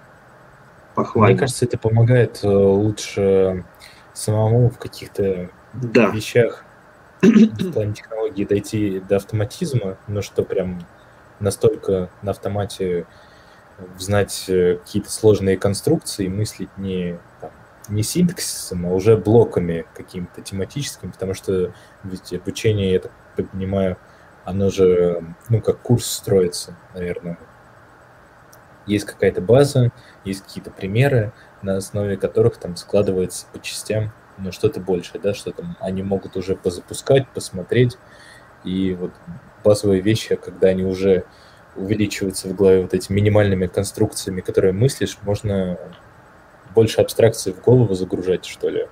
[0.98, 1.34] похвально.
[1.34, 3.64] Мне кажется, это помогает э, лучше
[4.14, 6.10] самому в каких-то да.
[6.10, 6.66] вещах
[7.22, 10.80] в плане технологии дойти до автоматизма, но что прям
[11.39, 13.06] настолько на автомате
[14.00, 17.52] знать э, какие-то сложные конструкции, мыслить не, там,
[17.89, 21.74] не синтаксисом, а уже блоками какими-то тематическими, потому что
[22.04, 23.12] ведь обучение, я так
[23.52, 23.98] понимаю,
[24.45, 27.38] оно же, ну, как курс строится, наверное.
[28.88, 29.91] Есть какая-то база,
[30.23, 31.31] есть какие-то примеры,
[31.61, 36.38] на основе которых там складывается по частям ну, что-то большее, да, что там они могут
[36.38, 37.97] уже позапускать, посмотреть.
[38.63, 39.11] И вот
[39.63, 41.25] базовые вещи, когда они уже
[41.75, 45.77] увеличиваются в голове вот этими минимальными конструкциями, которые мыслишь, можно
[46.73, 48.88] больше абстракции в голову загружать, что ли.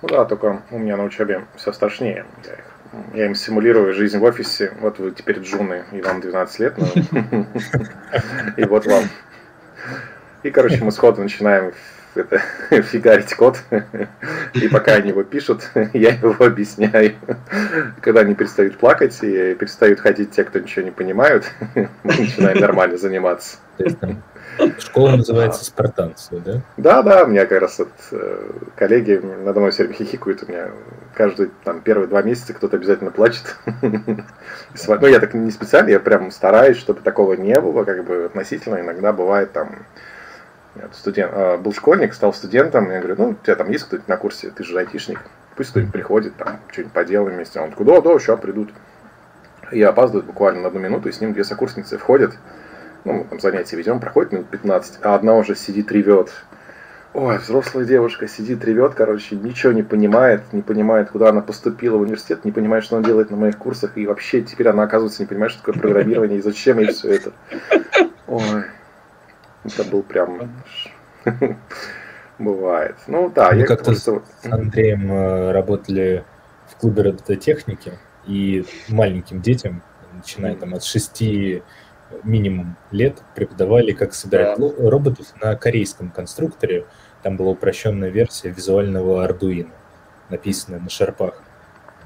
[0.00, 2.26] Ну да, только у меня на учебе все страшнее.
[2.44, 2.71] Я, их,
[3.14, 4.72] я им симулирую жизнь в офисе.
[4.80, 6.74] Вот вы теперь джуны, и вам 12 лет.
[8.56, 9.04] И вот вам
[10.42, 11.72] и, короче, мы сходу начинаем
[12.14, 12.40] это,
[12.82, 13.58] фигарить код,
[14.54, 17.14] и пока они его пишут, я его объясняю.
[18.00, 22.98] Когда они перестают плакать и перестают ходить те, кто ничего не понимают, мы начинаем нормально
[22.98, 23.58] заниматься.
[24.78, 26.60] Школа называется спартанцы, да?
[26.76, 30.46] Да, да, у меня как раз вот, э, коллеги надо мной все время хихикают, у
[30.46, 30.68] меня
[31.14, 33.56] каждые там, первые два месяца кто-то обязательно плачет.
[34.88, 38.80] Ну, я так не специально, я прям стараюсь, чтобы такого не было, как бы относительно
[38.80, 39.84] иногда бывает там
[40.92, 44.16] студент, а, был школьник, стал студентом, я говорю, ну, у тебя там есть кто-нибудь на
[44.16, 45.20] курсе, ты же айтишник,
[45.56, 47.60] пусть кто-нибудь приходит, там, что-нибудь поделаем вместе.
[47.60, 48.72] Он такой, да, да, сейчас придут.
[49.70, 52.32] Я опаздываю буквально на одну минуту, и с ним две сокурсницы входят,
[53.04, 56.32] ну, мы там занятия ведем, проходит минут 15, а одна уже сидит, ревет.
[57.14, 62.00] Ой, взрослая девушка сидит, ревет, короче, ничего не понимает, не понимает, куда она поступила в
[62.00, 65.26] университет, не понимает, что она делает на моих курсах, и вообще теперь она, оказывается, не
[65.26, 67.32] понимает, что такое программирование, и зачем ей все это.
[68.26, 68.64] Ой,
[69.64, 70.50] это был прям...
[72.38, 72.96] Бывает.
[73.06, 74.08] Ну да, Мы я как-то с
[74.44, 76.24] Андреем э, работали
[76.66, 77.92] в клубе робототехники,
[78.26, 79.82] и маленьким детям,
[80.14, 81.22] начиная там от 6
[82.24, 84.90] минимум лет, преподавали, как собирать да.
[84.90, 86.86] роботов на корейском конструкторе.
[87.22, 89.70] Там была упрощенная версия визуального Arduino,
[90.28, 91.42] написанная на шарпах.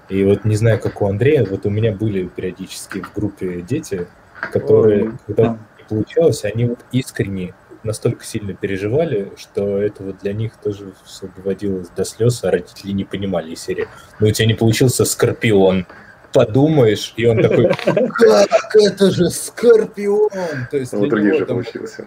[0.08, 4.06] И вот не знаю, как у Андрея, вот у меня были периодически в группе дети,
[4.52, 5.58] которые, Ой, когда
[5.88, 11.88] получалось, они вот искренне настолько сильно переживали, что это вот для них тоже все доводилось
[11.88, 13.88] до слез, а родители не понимали серии.
[14.20, 15.86] Ну, у тебя не получился Скорпион,
[16.32, 20.30] подумаешь, и он такой, как это же Скорпион!
[20.70, 22.04] То есть у других же получился,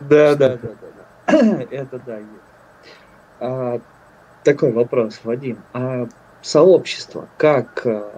[0.00, 0.70] да, да, да.
[1.70, 2.18] Это да.
[3.40, 3.80] А,
[4.44, 5.58] такой вопрос, Вадим.
[5.72, 6.08] А
[6.42, 8.10] сообщество, как а,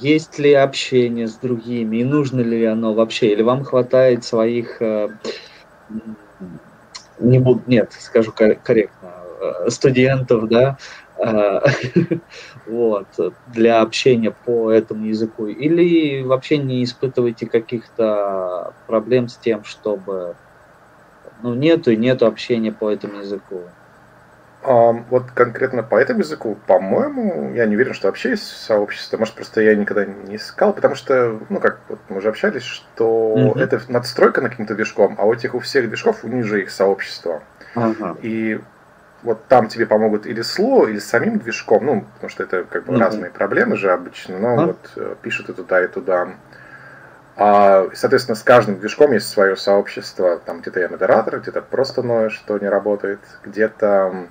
[0.00, 5.08] есть ли общение с другими, и нужно ли оно вообще, или вам хватает своих, э,
[7.18, 10.78] не буду, нет, скажу корректно, э, студентов, да,
[11.18, 11.60] э,
[12.66, 13.06] вот,
[13.46, 20.36] для общения по этому языку, или вообще не испытываете каких-то проблем с тем, чтобы,
[21.42, 23.62] ну, нету и нету общения по этому языку?
[24.66, 29.16] Вот конкретно по этому языку, по-моему, я не уверен, что вообще есть сообщество.
[29.16, 33.28] Может, просто я никогда не искал, потому что, ну, как вот мы уже общались, что
[33.28, 33.60] угу.
[33.60, 36.70] это надстройка на каким-то движком, а у этих у всех движков у них же их
[36.70, 37.42] сообщество.
[37.76, 38.16] Ага.
[38.22, 38.58] И
[39.22, 42.94] вот там тебе помогут или сло, или самим движком, ну, потому что это как бы
[42.94, 43.00] угу.
[43.00, 44.66] разные проблемы же обычно, но а?
[44.66, 46.30] вот э, пишут и туда, и туда.
[47.36, 50.38] А, соответственно, с каждым движком есть свое сообщество.
[50.38, 54.28] Там где-то я модератор, где-то просто ною, что не работает, где-то...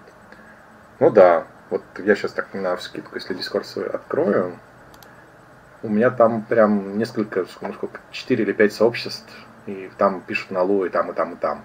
[0.99, 4.57] Ну да, вот я сейчас так на вскидку, если Discord свой открою,
[5.83, 9.29] у меня там прям несколько, ну, сколько, 4 или 5 сообществ,
[9.67, 11.63] и там пишут на Ло, и там, и там, и там.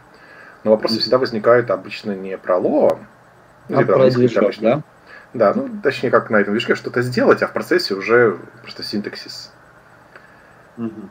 [0.62, 2.98] Но вопросы всегда возникают обычно не про Ло,
[3.70, 4.82] а про движок, обычно, да?
[5.32, 9.52] Да, ну, точнее, как на этом движке что-то сделать, а в процессе уже просто синтаксис.
[10.76, 11.08] Mm-hmm.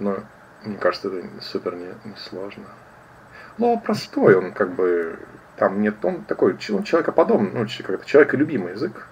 [0.00, 0.18] Но
[0.64, 2.64] мне кажется, это супер не, сложно.
[3.58, 5.18] Ну, простой он, как бы,
[5.56, 9.06] там нет, он такой, он человекоподобный, ну, как-то человеколюбимый язык.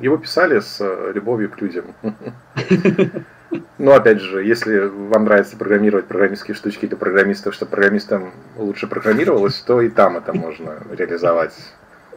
[0.00, 1.94] Его писали с э, любовью к людям.
[3.78, 9.58] Но опять же, если вам нравится программировать программистские штучки для программистов, чтобы программистам лучше программировалось,
[9.60, 11.54] то и там это можно реализовать,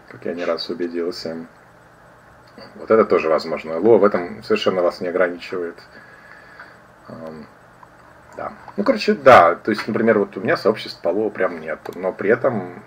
[0.10, 1.48] как я не раз убедился.
[2.76, 3.80] Вот это тоже возможно.
[3.80, 5.76] Ло в этом совершенно вас не ограничивает.
[8.36, 8.54] Да.
[8.78, 9.56] Ну, короче, да.
[9.56, 11.80] То есть, например, вот у меня сообществ по Ло прям нет.
[11.96, 12.84] Но при этом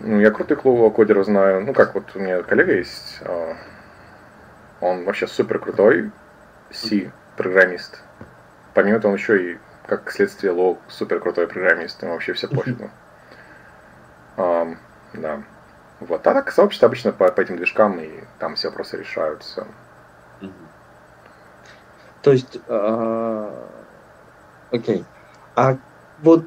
[0.00, 1.64] ну, я крутых кодеров знаю.
[1.64, 3.56] Ну, как вот у меня коллега есть, а,
[4.80, 6.10] он вообще супер крутой
[6.70, 8.02] C-программист.
[8.74, 12.02] Помимо этого, он еще и, как следствие, лог супер крутой программист.
[12.02, 12.90] Ему вообще все пофигу.
[14.36, 14.76] Um,
[15.14, 15.42] да.
[16.00, 16.26] Вот.
[16.26, 19.66] А так сообщество обычно по, по этим движкам, и там все вопросы решаются.
[22.26, 23.68] То есть, а,
[24.72, 25.04] окей.
[25.54, 25.78] А
[26.22, 26.42] вот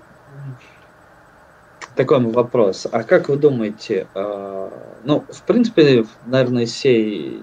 [1.95, 2.85] такой вопрос.
[2.91, 4.69] А как вы думаете, э,
[5.05, 7.41] ну, в принципе, наверное, сей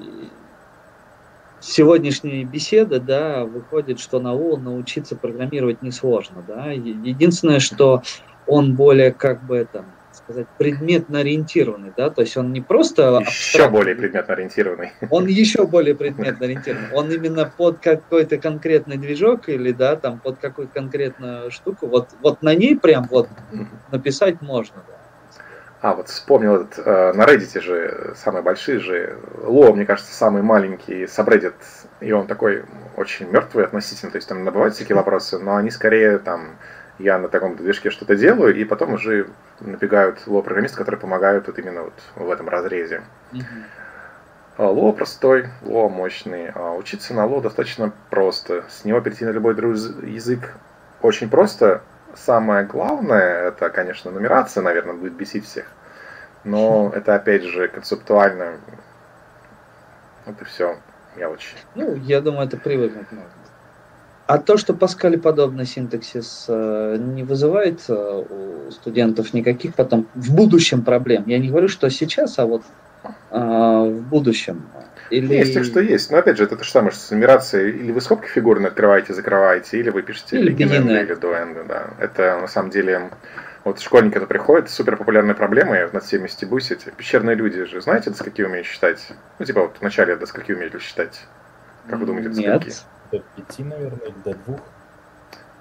[1.60, 6.72] сегодняшней беседы, да, выходит, что на УЛ научиться программировать несложно, да.
[6.72, 8.02] Единственное, что
[8.46, 9.86] он более как бы это
[10.26, 13.20] сказать, предметно ориентированный, да, то есть он не просто...
[13.20, 14.92] Еще более предметно ориентированный.
[15.10, 16.92] Он еще более предметно ориентированный.
[16.92, 22.42] Он именно под какой-то конкретный движок или, да, там, под какую-то конкретную штуку, вот, вот
[22.42, 23.28] на ней прям вот
[23.92, 24.96] написать можно, да.
[25.82, 30.42] А, вот вспомнил, этот, э, на Reddit же самые большие же, Ло, мне кажется, самый
[30.42, 31.54] маленький subreddit,
[32.00, 32.64] и он такой
[32.96, 36.56] очень мертвый относительно, то есть там набывают всякие вопросы, но они скорее там
[36.98, 39.28] я на таком движке что-то делаю, и потом уже
[39.60, 43.02] набегают ло-программисты, которые помогают вот именно вот в этом разрезе.
[43.32, 43.42] Mm-hmm.
[44.58, 46.50] Ло простой, ло мощный.
[46.54, 48.64] А учиться на ло достаточно просто.
[48.68, 49.76] С него перейти на любой другой
[50.10, 50.54] язык
[51.02, 51.82] очень просто.
[52.14, 55.66] Самое главное, это, конечно, нумерация, наверное, будет бесить всех.
[56.44, 58.54] Но это, опять же, концептуально.
[60.24, 60.78] Это все
[61.16, 61.56] мелочи.
[61.74, 63.30] Ну, я думаю, это привыкнуть можно.
[64.26, 70.34] А то, что Паскале подобный синтаксис э, не вызывает э, у студентов никаких потом в
[70.34, 71.22] будущем проблем.
[71.26, 72.62] Я не говорю, что сейчас, а вот
[73.04, 74.66] э, в будущем.
[75.10, 75.32] Или...
[75.32, 76.10] Есть тех, что есть.
[76.10, 77.70] Но опять же, это то же самое, что с нумерацией.
[77.70, 81.64] Или вы скобки фигурно открываете, закрываете, или вы пишете или beginner, или дуэнда.
[81.68, 81.90] Да.
[82.00, 83.10] Это на самом деле...
[83.62, 87.80] Вот школьники, которые приходят, супер популярная проблема, я над всеми стебусь, эти пещерные люди же,
[87.80, 89.08] знаете, до скольки умеют считать?
[89.40, 91.26] Ну, типа вот вначале до скольки умеют считать?
[91.90, 92.66] Как вы думаете, до скольки?
[92.66, 94.60] Нет до 5, наверное, или до 2?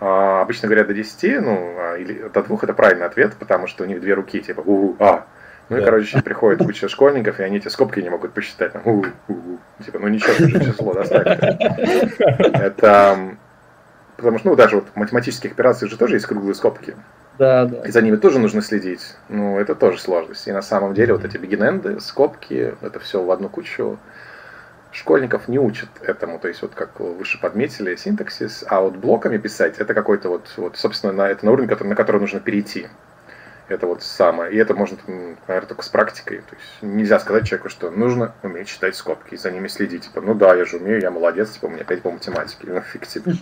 [0.02, 3.84] А, обычно говорят до 10, ну, а, или до 2 это правильный ответ, потому что
[3.84, 5.26] у них две руки, типа, у, а.
[5.70, 5.82] Ну да.
[5.82, 8.74] и, короче, приходит куча школьников, и они эти скобки не могут посчитать.
[8.74, 9.84] Там, у, у, у.
[9.84, 11.26] Типа, ну ничего, же число доставь.
[12.54, 13.38] Это
[14.18, 16.96] потому что, ну, даже вот в математических операциях же тоже есть круглые скобки.
[17.38, 17.82] Да, да.
[17.82, 19.16] И за ними тоже нужно следить.
[19.30, 20.48] Ну, это тоже сложность.
[20.48, 23.98] И на самом деле вот эти бигиненды, скобки, это все в одну кучу
[24.96, 29.78] школьников не учат этому, то есть вот как выше подметили синтаксис, а вот блоками писать
[29.78, 32.88] это какой-то вот, вот собственно, на, это на уровень, который, на который нужно перейти.
[33.68, 34.54] Это вот самое.
[34.54, 36.38] И это можно, наверное, только с практикой.
[36.48, 40.04] То есть нельзя сказать человеку, что нужно уметь читать скобки и за ними следить.
[40.04, 42.68] Типа, ну да, я же умею, я молодец, типа, у меня 5 по математике.
[42.68, 43.34] Ну фиг тебе.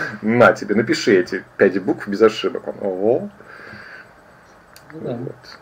[0.22, 2.64] На тебе, напиши эти 5 букв без ошибок.
[2.82, 3.30] Ого.
[4.92, 5.58] Вот.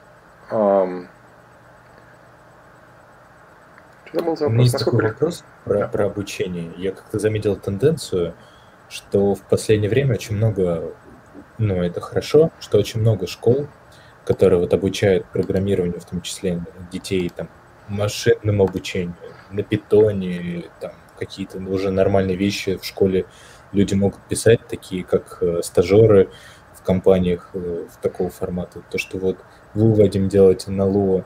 [4.09, 4.49] Что был за вопрос?
[4.49, 6.73] У меня есть такой вопрос про, про обучение.
[6.77, 8.35] Я как-то заметил тенденцию,
[8.89, 10.95] что в последнее время очень много,
[11.59, 13.67] ну это хорошо, что очень много школ,
[14.25, 17.51] которые вот обучают программированию, в том числе детей, там,
[17.89, 19.15] машинному обучению,
[19.51, 23.27] на питоне, там, какие-то уже нормальные вещи в школе
[23.73, 26.31] люди могут писать, такие как э, стажеры
[26.75, 28.83] в компаниях э, в такого формата.
[28.91, 29.37] То, что вот
[29.75, 31.25] вы, Вадим, делаете на Lua.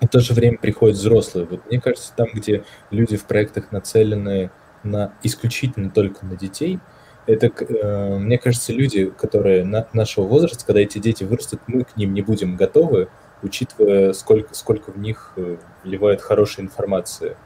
[0.00, 1.46] И в то же время приходят взрослые.
[1.46, 4.50] Вот мне кажется, там, где люди в проектах нацелены
[4.82, 6.80] на исключительно только на детей,
[7.26, 11.96] это, э, мне кажется, люди, которые на, нашего возраста, когда эти дети вырастут, мы к
[11.96, 13.08] ним не будем готовы,
[13.42, 17.36] учитывая, сколько, сколько в них э, вливают хорошей информации.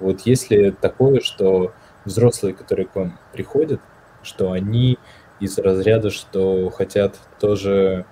[0.00, 1.72] Вот если такое, что
[2.04, 3.80] взрослые, которые к вам приходят,
[4.22, 4.98] что они
[5.40, 8.06] из разряда, что хотят тоже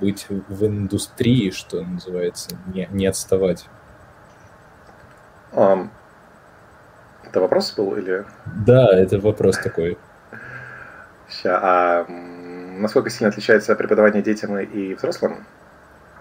[0.00, 3.66] быть в индустрии, что называется, не, не отставать.
[5.52, 5.88] Um,
[7.24, 8.24] это вопрос был или?
[8.66, 9.98] Да, это вопрос такой.
[11.28, 15.44] Сейчас, а насколько сильно отличается преподавание детям и взрослым?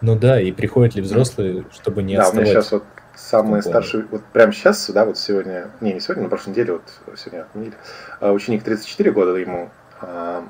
[0.02, 2.46] Ну да, и приходят ли взрослые, чтобы не да, отставать?
[2.46, 2.84] Да, у меня сейчас вот
[3.16, 6.84] самый старший, вот прямо сейчас, да, вот сегодня, не, не сегодня, на прошлой неделе, вот
[7.18, 7.74] сегодня отменили,
[8.20, 9.72] а ученик 34 года ему,
[10.02, 10.44] а,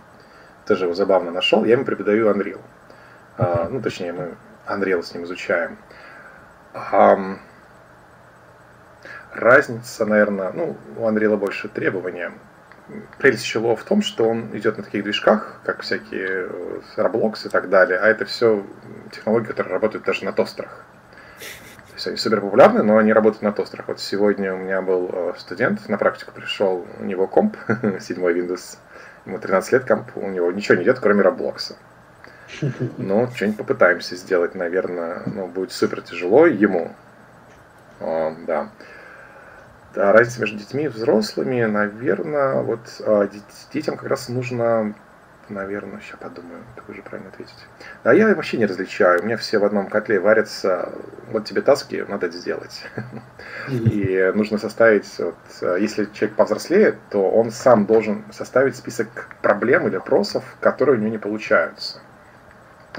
[0.66, 2.60] тоже его забавно нашел, я ему преподаю Unreal.
[3.38, 4.36] А, ну, точнее, мы
[4.68, 5.78] Unreal с ним изучаем.
[9.34, 12.32] Разница, наверное, ну, у Unreal больше требования.
[13.20, 17.50] Прелесть еще в том, что он идет на таких движках, как всякие э, Roblox и
[17.50, 18.66] так далее, а это все
[19.12, 20.86] технологии, которые работают даже на тостерах.
[21.90, 23.90] То есть они супер популярны, но они работают на тостерах.
[23.90, 27.58] Вот сегодня у меня был э, студент, на практику пришел, у него комп,
[28.00, 28.78] седьмой Windows,
[29.26, 31.76] ему 13 лет комп, у него ничего не идет, кроме Roblox.
[32.98, 36.92] Ну, что-нибудь попытаемся сделать, наверное, ну, будет супер тяжело ему.
[38.00, 38.70] О, да.
[39.94, 43.28] Да, разница между детьми и взрослыми, наверное, вот а,
[43.74, 44.94] детям как раз нужно,
[45.50, 47.56] наверное, сейчас подумаю, как уже правильно ответить.
[48.04, 50.92] Да, я вообще не различаю, у меня все в одном котле варятся,
[51.32, 52.84] вот тебе таски, надо это сделать.
[53.70, 59.08] И нужно составить, вот, а, если человек повзрослеет, то он сам должен составить список
[59.42, 62.02] проблем или вопросов, которые у него не получаются.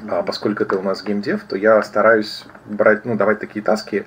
[0.09, 4.07] А поскольку это у нас геймдев, то я стараюсь брать, ну, давать такие таски,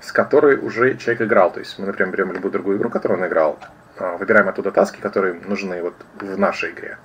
[0.00, 1.52] с которой уже человек играл.
[1.52, 3.58] То есть мы, например, берем любую другую игру, которую он играл,
[3.98, 6.98] а, выбираем оттуда таски, которые нужны вот в нашей игре.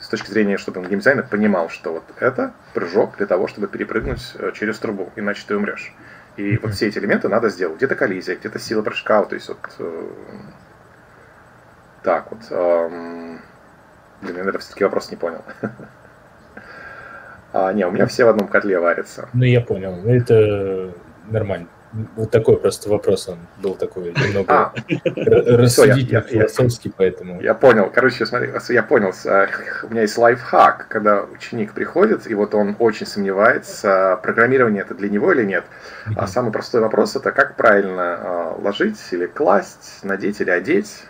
[0.00, 4.50] С точки зрения, чтобы геймдизайнер понимал, что вот это прыжок для того, чтобы перепрыгнуть э,
[4.54, 5.94] через трубу, иначе ты умрешь.
[6.36, 7.76] И вот все эти элементы надо сделать.
[7.76, 10.10] Где-то коллизия, где-то сила прыжка, то есть вот э,
[12.02, 12.40] так вот.
[12.50, 13.40] Эм,
[14.22, 15.44] блин, я, наверное, все-таки вопрос не понял.
[17.52, 19.28] а, не, у меня все в одном котле варятся.
[19.32, 19.96] Ну, я понял.
[20.06, 20.92] Это
[21.28, 21.68] нормально.
[22.16, 24.74] Вот такой просто вопрос он был такой немного а,
[25.14, 27.42] рассудительный, философский, я, поэтому...
[27.42, 27.90] Я понял.
[27.94, 29.12] Короче, смотри, я понял.
[29.82, 35.10] У меня есть лайфхак, когда ученик приходит, и вот он очень сомневается, программирование это для
[35.10, 35.64] него или нет.
[36.16, 41.04] А самый простой вопрос это как правильно а, ложить или класть, надеть или одеть.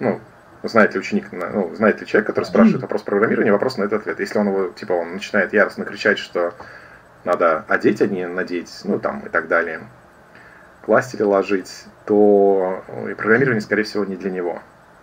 [0.00, 0.20] Ну,
[0.68, 4.20] знает ли ученик, ну, знает ли человек, который спрашивает вопрос программирования, вопрос на этот ответ.
[4.20, 6.54] Если он его, типа, он начинает яростно кричать, что
[7.24, 9.80] надо одеть, а не надеть, ну там и так далее,
[10.84, 14.62] класть или ложить, то и программирование, скорее всего, не для него.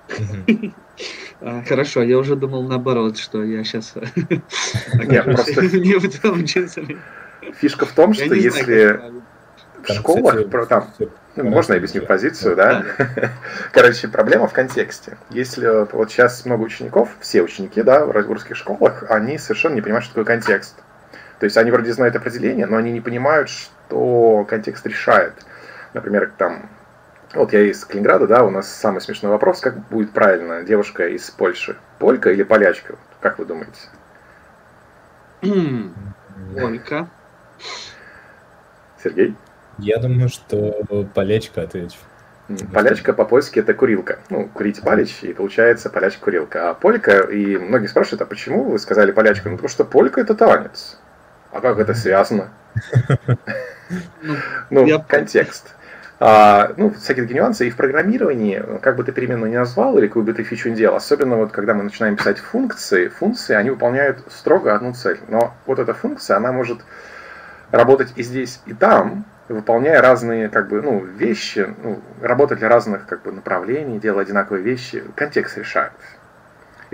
[1.42, 3.96] А, хорошо, я уже думал наоборот, что я сейчас
[4.94, 5.68] Нет, просто
[7.60, 9.02] фишка в том, что если
[9.84, 10.48] в школах,
[11.36, 12.84] ну, можно я объясню позицию, да?
[13.72, 15.18] Короче, проблема в контексте.
[15.32, 20.06] Если вот сейчас много учеников, все ученики, да, в русских школах, они совершенно не понимают,
[20.06, 20.76] что такое контекст.
[21.40, 25.34] То есть они вроде знают определение, но они не понимают, что контекст решает.
[25.94, 26.70] Например, там,
[27.34, 31.30] вот я из Калининграда, да, у нас самый смешной вопрос, как будет правильно девушка из
[31.32, 32.96] Польши, полька или полячка?
[33.22, 33.80] Как вы думаете?
[36.56, 37.10] Полька.
[39.04, 39.36] Сергей?
[39.78, 41.98] Я думаю, что полячка отвечу.
[42.74, 44.20] Полячка по-польски это курилка.
[44.30, 46.70] Ну, курить палич, и получается полячка-курилка.
[46.70, 49.50] А полька, и многие спрашивают, а почему вы сказали полячка?
[49.50, 51.00] Ну, потому что полька это танец.
[51.52, 52.50] А как это связано?
[54.70, 55.76] Ну, контекст.
[56.20, 57.68] А, ну, всякие такие нюансы.
[57.68, 60.76] И в программировании, как бы ты переменную не назвал или какую бы ты фичу не
[60.76, 65.20] делал, особенно вот когда мы начинаем писать функции, функции, они выполняют строго одну цель.
[65.28, 66.80] Но вот эта функция, она может
[67.72, 73.06] работать и здесь, и там, выполняя разные как бы, ну, вещи, ну, работать для разных
[73.08, 75.04] как бы, направлений, делая одинаковые вещи.
[75.16, 75.92] Контекст решает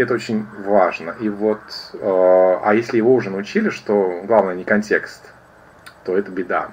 [0.01, 1.15] это очень важно.
[1.19, 1.59] И вот,
[1.93, 5.31] э, а если его уже научили, что главное не контекст,
[6.05, 6.71] то это беда.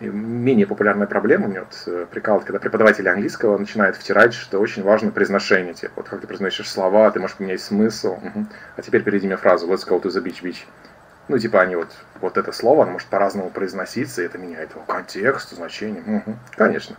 [0.00, 4.82] И менее популярная проблема, меня вот э, прикалывает, когда преподаватели английского начинают втирать, что очень
[4.82, 5.74] важно произношение.
[5.74, 8.12] Типа, вот как ты произносишь слова, ты можешь поменять смысл.
[8.12, 8.46] Угу.
[8.76, 10.64] А теперь перейди мне фразу «Let's go to the beach, beach».
[11.28, 14.82] Ну, типа они вот, вот это слово, оно может по-разному произноситься, и это меняет его
[14.82, 16.02] контекст, значение.
[16.02, 16.36] Угу.
[16.56, 16.96] Конечно.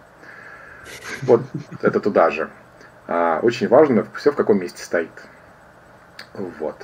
[1.23, 1.41] Вот
[1.81, 2.49] это туда же.
[3.07, 5.09] А, очень важно все в каком месте стоит.
[6.33, 6.77] Вот.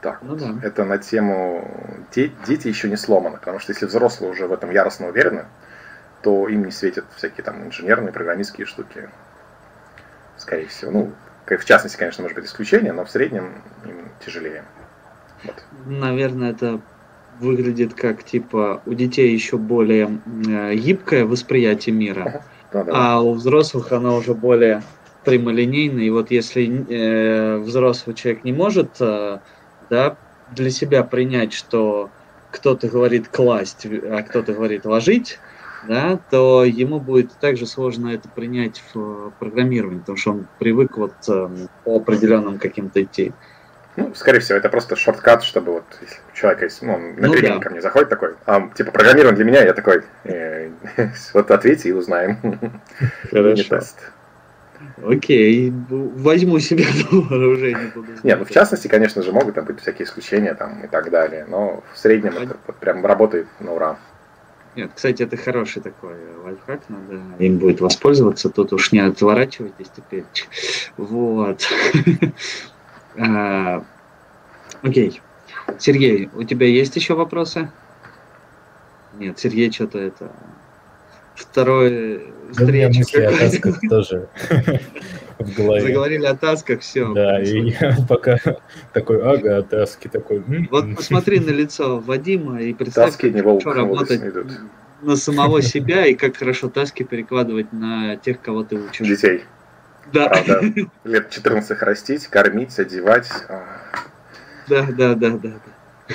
[0.00, 0.54] Так, ну, да.
[0.62, 1.68] это на тему
[2.14, 5.44] де- дети еще не сломаны, потому что если взрослые уже в этом яростно уверены,
[6.22, 9.10] то им не светят всякие там инженерные, программистские штуки,
[10.36, 10.90] скорее всего.
[10.90, 11.12] Ну,
[11.46, 14.64] в частности, конечно, может быть исключение, но в среднем им тяжелее.
[15.86, 16.80] Наверное, это
[17.40, 22.86] выглядит как типа у детей еще более э, гибкое восприятие мира, да.
[22.92, 24.82] а у взрослых оно уже более
[25.24, 26.04] прямолинейное.
[26.04, 29.38] И вот если э, взрослый человек не может э,
[29.88, 30.16] да,
[30.54, 32.10] для себя принять, что
[32.50, 35.38] кто-то говорит класть, а кто-то говорит ложить,
[35.86, 41.14] да, то ему будет также сложно это принять в программировании, потому что он привык вот
[41.28, 41.48] э,
[41.84, 43.32] по определенным каким-то идти.
[43.96, 47.34] Ну, скорее всего, это просто шорткат, чтобы вот если у человека есть, ну, на ну,
[47.42, 47.58] да.
[47.58, 50.70] ко мне заходит такой, а, типа, программирован для меня, я такой, э,
[51.34, 52.38] вот ответьте и узнаем.
[53.30, 53.80] Хорошо.
[55.04, 57.92] Окей, возьму себе вооружение.
[58.22, 61.46] Нет, ну в частности, конечно же, могут там быть всякие исключения там и так далее,
[61.48, 62.44] но в среднем а...
[62.44, 63.98] это прям работает на ура.
[64.76, 66.14] Нет, кстати, это хороший такой
[66.44, 70.24] лайфхак, надо им будет воспользоваться, тут уж не отворачивайтесь теперь.
[70.96, 71.66] Вот.
[73.16, 73.84] А,
[74.82, 75.20] окей.
[75.78, 77.70] Сергей, у тебя есть еще вопросы?
[79.18, 80.32] Нет, Сергей что-то это
[81.34, 83.28] второй встреча.
[83.28, 84.28] о тасках тоже
[85.38, 85.82] в голове.
[85.82, 87.12] Заговорили о тасках, все.
[87.12, 88.38] Да, и я пока
[88.92, 90.42] такой, ага, таски такой.
[90.70, 94.22] Вот посмотри на лицо Вадима и представь, таски как хорошо работать
[95.02, 99.06] на самого себя и как хорошо таски перекладывать на тех, кого ты учишь.
[99.06, 99.44] Детей.
[100.12, 100.28] Да.
[100.28, 100.60] Правда.
[101.04, 103.30] Лет 14 растить, кормить, одевать.
[103.48, 103.64] А.
[104.68, 105.52] Да, да, да, да.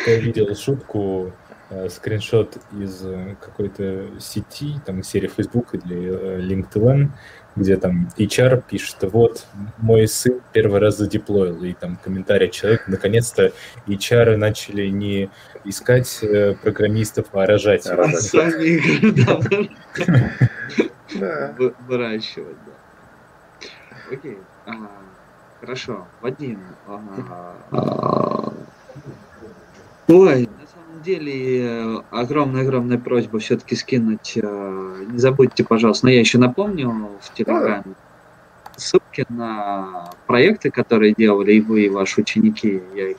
[0.06, 1.34] Я видел шутку,
[1.72, 7.10] Э, скриншот из э, какой-то сети, там серии Facebook или э, LinkedIn,
[7.56, 9.48] где там HR пишет, вот,
[9.80, 13.52] мой сын первый раз задеплоил, и там комментарий человека, наконец-то
[13.88, 15.32] HR начали не
[15.64, 16.24] искать
[16.62, 17.86] программистов, а рожать.
[17.86, 18.80] Сами
[21.88, 22.75] выращивать, да.
[24.12, 24.38] Окей,
[25.60, 26.08] хорошо.
[26.22, 26.60] Вадим,
[27.72, 28.54] а,
[30.08, 30.48] ой,
[31.06, 34.38] деле э, огромная-огромная просьба все-таки скинуть.
[34.42, 37.96] Э, не забудьте, пожалуйста, но я еще напомню в Телеграме
[38.76, 42.82] ссылки на проекты, которые делали и вы, и ваши ученики.
[42.94, 43.18] Я их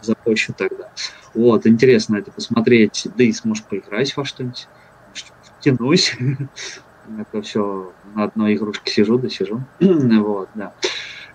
[0.00, 0.90] запущу тогда.
[1.34, 4.66] Вот, интересно это посмотреть, да и сможешь поиграть во что-нибудь.
[5.60, 6.16] Тянусь.
[7.18, 9.62] Это все на одной игрушке сижу, да сижу.
[9.80, 10.72] вот, да.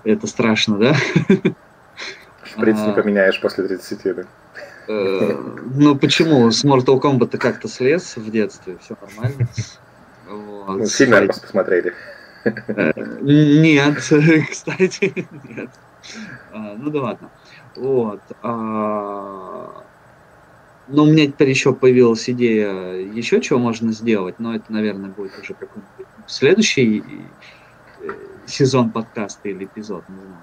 [0.03, 0.95] Это страшно, да?
[2.43, 2.93] Шприц не а.
[2.93, 4.23] поменяешь после 30, да?
[4.87, 5.37] Э,
[5.75, 6.51] ну почему?
[6.51, 9.47] С Mortal Kombat как-то слез в детстве, все нормально.
[10.27, 10.77] Вот.
[10.79, 11.93] Ну, сильно просто посмотрели.
[12.43, 13.97] Э, нет,
[14.51, 15.69] кстати, нет.
[16.51, 17.29] А, ну да ладно.
[17.75, 18.21] Вот.
[20.87, 25.31] Ну, у меня теперь еще появилась идея еще чего можно сделать, но это, наверное, будет
[25.39, 27.03] уже какой-нибудь следующий
[28.01, 28.09] э,
[28.45, 30.41] сезон подкаста или эпизод, не знаю.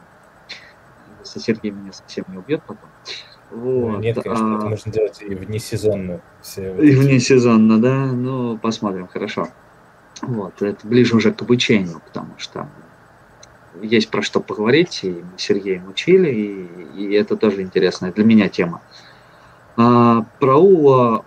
[1.20, 2.88] Если Сергей меня совсем не убьет потом.
[3.51, 3.99] Вот.
[3.99, 4.59] Нет, конечно, а...
[4.59, 6.20] это можно делать и внесезонно.
[6.41, 8.07] Все и внесезонно, да?
[8.07, 9.49] Ну, посмотрим, хорошо.
[10.22, 12.68] Вот, это ближе уже к обучению, потому что
[13.82, 18.24] есть про что поговорить, и мы с Сергеем учили, и, и это тоже интересная для
[18.24, 18.82] меня тема.
[19.83, 21.24] А, про УА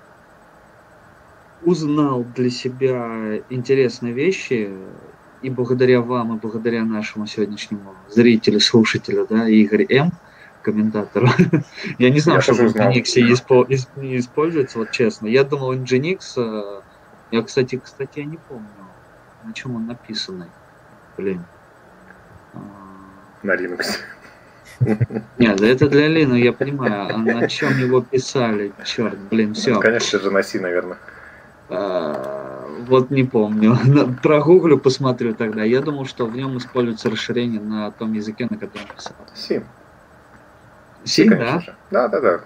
[1.63, 4.71] узнал для себя интересные вещи,
[5.41, 10.11] и благодаря вам, и благодаря нашему сегодняшнему зрителю, слушателю, да, Игорь М.,
[10.61, 11.27] комментатору.
[11.97, 13.21] Я не знал, я что в Nginx
[13.97, 15.25] не используется, вот честно.
[15.25, 16.81] Я думал, Nginx, э,
[17.31, 18.67] я, кстати, кстати, я не помню,
[19.43, 20.51] на чем он написанный.
[21.17, 21.43] Блин.
[22.53, 22.59] А.
[23.41, 23.97] На Linux.
[25.37, 27.13] Нет, это для Лина, я понимаю.
[27.13, 28.71] А на чем его писали?
[28.85, 29.73] Черт, блин, все.
[29.75, 30.97] Ну, конечно же, C, наверное.
[31.69, 33.77] А, вот не помню.
[34.21, 35.63] Прогуглю, посмотрю тогда.
[35.63, 39.15] Я думал, что в нем используется расширение на том языке, на котором писал.
[39.33, 39.63] C.
[41.03, 41.63] Сильно, да?
[41.91, 42.41] Да, да, да.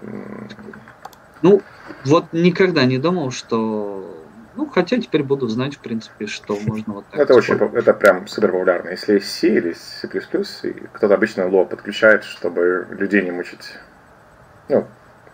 [1.42, 1.62] Ну,
[2.04, 4.17] вот никогда не думал, что...
[4.56, 7.20] Ну, хотя теперь буду знать, в принципе, что можно вот так.
[7.20, 8.90] Это очень, это прям супер популярно.
[8.90, 10.08] Если есть C или C++,
[10.92, 13.74] кто-то обычно ло подключает, чтобы людей не мучить.
[14.68, 14.86] Ну,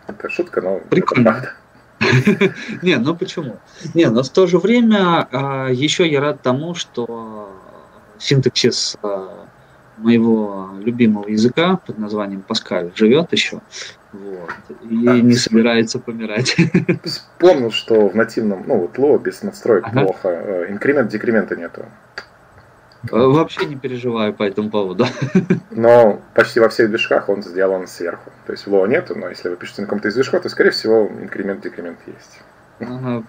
[0.06, 1.28] это шутка, но Прикольно.
[1.28, 1.52] это правда.
[2.82, 3.56] Не, ну почему?
[3.94, 7.50] Не, но в то же время а, еще я рад тому, что
[8.18, 9.46] синтаксис а,
[9.96, 13.60] моего любимого языка под названием Паскаль живет еще
[14.14, 14.50] вот,
[14.88, 15.20] и да.
[15.20, 16.56] не собирается помирать.
[17.04, 20.02] Вспомнил, что в нативном, ну вот Ло без настроек ага.
[20.02, 21.86] плохо, э, инкремент, декремента нету.
[23.10, 25.06] Э, вообще не переживаю по этому поводу.
[25.72, 28.30] Но почти во всех движках он сделан сверху.
[28.46, 30.70] То есть в Ло нету, но если вы пишете на каком-то из движков, то, скорее
[30.70, 32.40] всего, инкремент, декремент есть.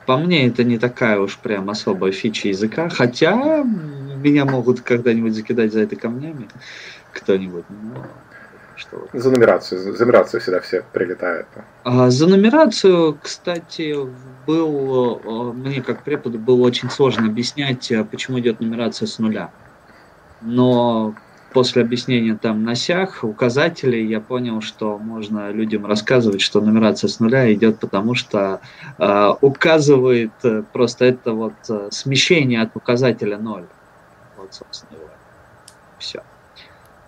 [0.06, 5.74] По мне, это не такая уж прям особая фича языка, хотя меня могут когда-нибудь закидать
[5.74, 6.48] за это камнями
[7.12, 7.66] кто-нибудь.
[7.70, 8.06] Но...
[8.76, 9.08] Что...
[9.14, 11.48] За нумерацию, за нумерацию всегда все прилетают.
[11.84, 13.96] А, за нумерацию, кстати,
[14.46, 19.52] был, э, мне как преподу было очень сложно объяснять, э, почему идет нумерация с нуля.
[20.42, 21.16] Но
[21.54, 27.22] после объяснения там на сях, указателей, я понял, что можно людям рассказывать, что нумерация с
[27.22, 28.60] нуля идет, потому что
[28.98, 31.54] э, указывает э, просто это вот
[31.92, 33.66] смещение от указателя ноль.
[34.38, 35.00] Вот, собственно.
[35.98, 36.22] Все.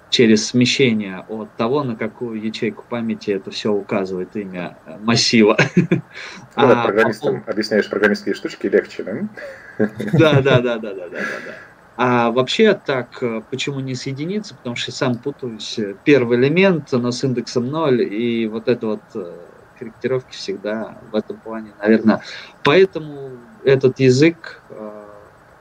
[0.10, 5.58] Через смещение от того, на какую ячейку памяти это все указывает имя э, массива.
[6.56, 7.52] Когда а, программистам по...
[7.52, 9.04] объясняешь программистские штучки, легче,
[9.78, 9.88] да?
[10.14, 11.54] Да, да, да, да, да, да, да.
[11.98, 14.56] А вообще так, э, почему не с единицы?
[14.56, 15.78] Потому что сам путаюсь.
[16.06, 19.34] Первый элемент, но с индексом 0, и вот это вот э,
[19.78, 22.22] корректировки всегда в этом плане, наверное.
[22.64, 23.32] Поэтому
[23.66, 24.62] этот язык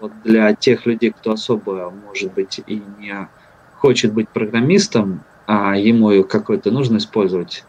[0.00, 3.28] вот для тех людей, кто особо, может быть, и не
[3.78, 7.64] хочет быть программистом, а ему какой-то нужно использовать,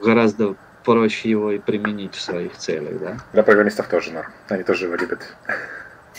[0.00, 3.16] гораздо проще его и применить в своих целях, да?
[3.32, 4.32] Для программистов тоже норм.
[4.48, 5.20] Они тоже его любят.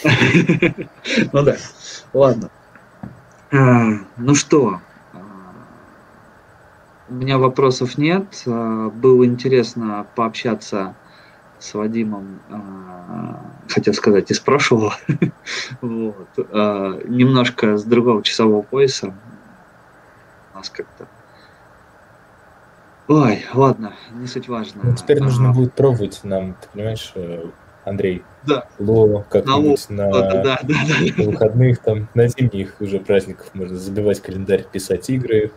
[1.34, 1.57] Ну да.
[2.13, 2.49] Ладно.
[3.51, 4.80] А, ну что,
[5.13, 5.18] а,
[7.09, 8.43] у меня вопросов нет.
[8.45, 10.95] А, было интересно пообщаться
[11.61, 12.41] с Вадимом,
[13.69, 14.95] хотел сказать, из прошлого.
[15.81, 16.27] вот.
[16.38, 19.13] Немножко с другого часового пояса.
[20.53, 21.07] У нас как-то
[23.11, 24.81] Ой, ладно, не суть важно.
[24.83, 27.45] Ну, теперь нужно будет пробовать нам, ты понимаешь, э,
[27.83, 28.23] Андрей.
[28.47, 28.67] Да.
[28.79, 30.75] Ло как-нибудь на, на, да, да, да,
[31.17, 35.51] на выходных, там, на зимних уже праздников можно забивать календарь, писать игры.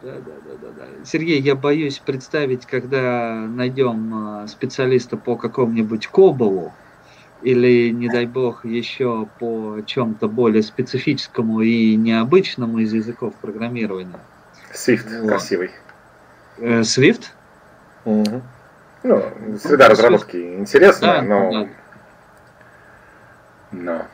[0.00, 1.04] Да, да, да, да, да.
[1.04, 6.72] Сергей, я боюсь представить, когда найдем а, специалиста по какому-нибудь Коболу,
[7.42, 14.20] или, не дай бог, еще по чем-то более специфическому и необычному из языков программирования.
[14.72, 15.30] Swift вот.
[15.30, 15.70] красивый.
[16.58, 17.26] Э, Swift?
[18.04, 18.42] Угу.
[19.04, 19.22] Ну,
[19.62, 21.50] среда разработки интересная, да, но...
[21.52, 21.68] Да.
[23.70, 24.06] Но...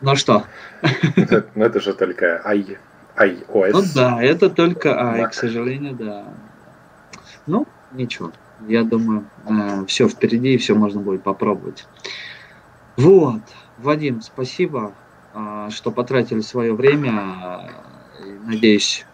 [0.00, 0.44] Ну что?
[1.16, 2.78] Но ну, это же только I,
[3.18, 3.70] iOS.
[3.72, 5.30] Ну да, это только I, Mac.
[5.30, 6.24] к сожалению, да.
[7.46, 8.32] Ну, ничего.
[8.66, 11.86] Я думаю, э, все впереди, и все можно будет попробовать.
[12.96, 13.40] Вот.
[13.78, 14.92] Вадим, спасибо,
[15.34, 17.70] э, что потратили свое время.
[18.44, 19.06] Надеюсь,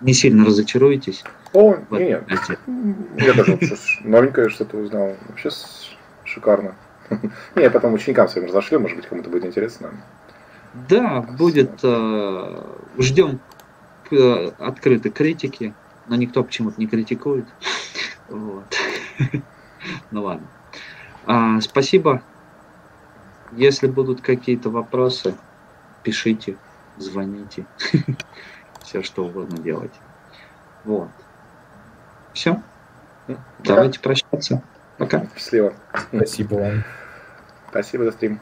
[0.00, 1.24] не сильно разочаруетесь.
[1.52, 2.24] О, нет,
[3.18, 3.58] я даже
[4.02, 5.16] новенькое что-то узнал.
[5.28, 5.50] Вообще
[6.24, 6.74] шикарно.
[7.56, 9.90] Не, я потом ученикам своим разошлю, может быть, кому-то будет интересно.
[10.74, 11.80] Да, будет.
[11.82, 13.40] Э, ждем
[14.10, 15.74] э, открытой критики,
[16.06, 17.46] но никто почему-то не критикует.
[18.28, 18.64] Вот.
[20.10, 20.46] Ну ладно.
[21.26, 22.22] А, спасибо.
[23.52, 25.34] Если будут какие-то вопросы,
[26.02, 26.56] пишите,
[26.98, 27.64] звоните.
[28.82, 29.94] Все что угодно делать.
[30.84, 31.08] Вот.
[32.34, 32.60] Все.
[33.60, 34.62] Давайте прощаться.
[34.98, 35.26] Пока.
[35.34, 35.72] Счастливо.
[36.12, 36.84] Спасибо вам.
[37.70, 38.40] Спасибо за стрим.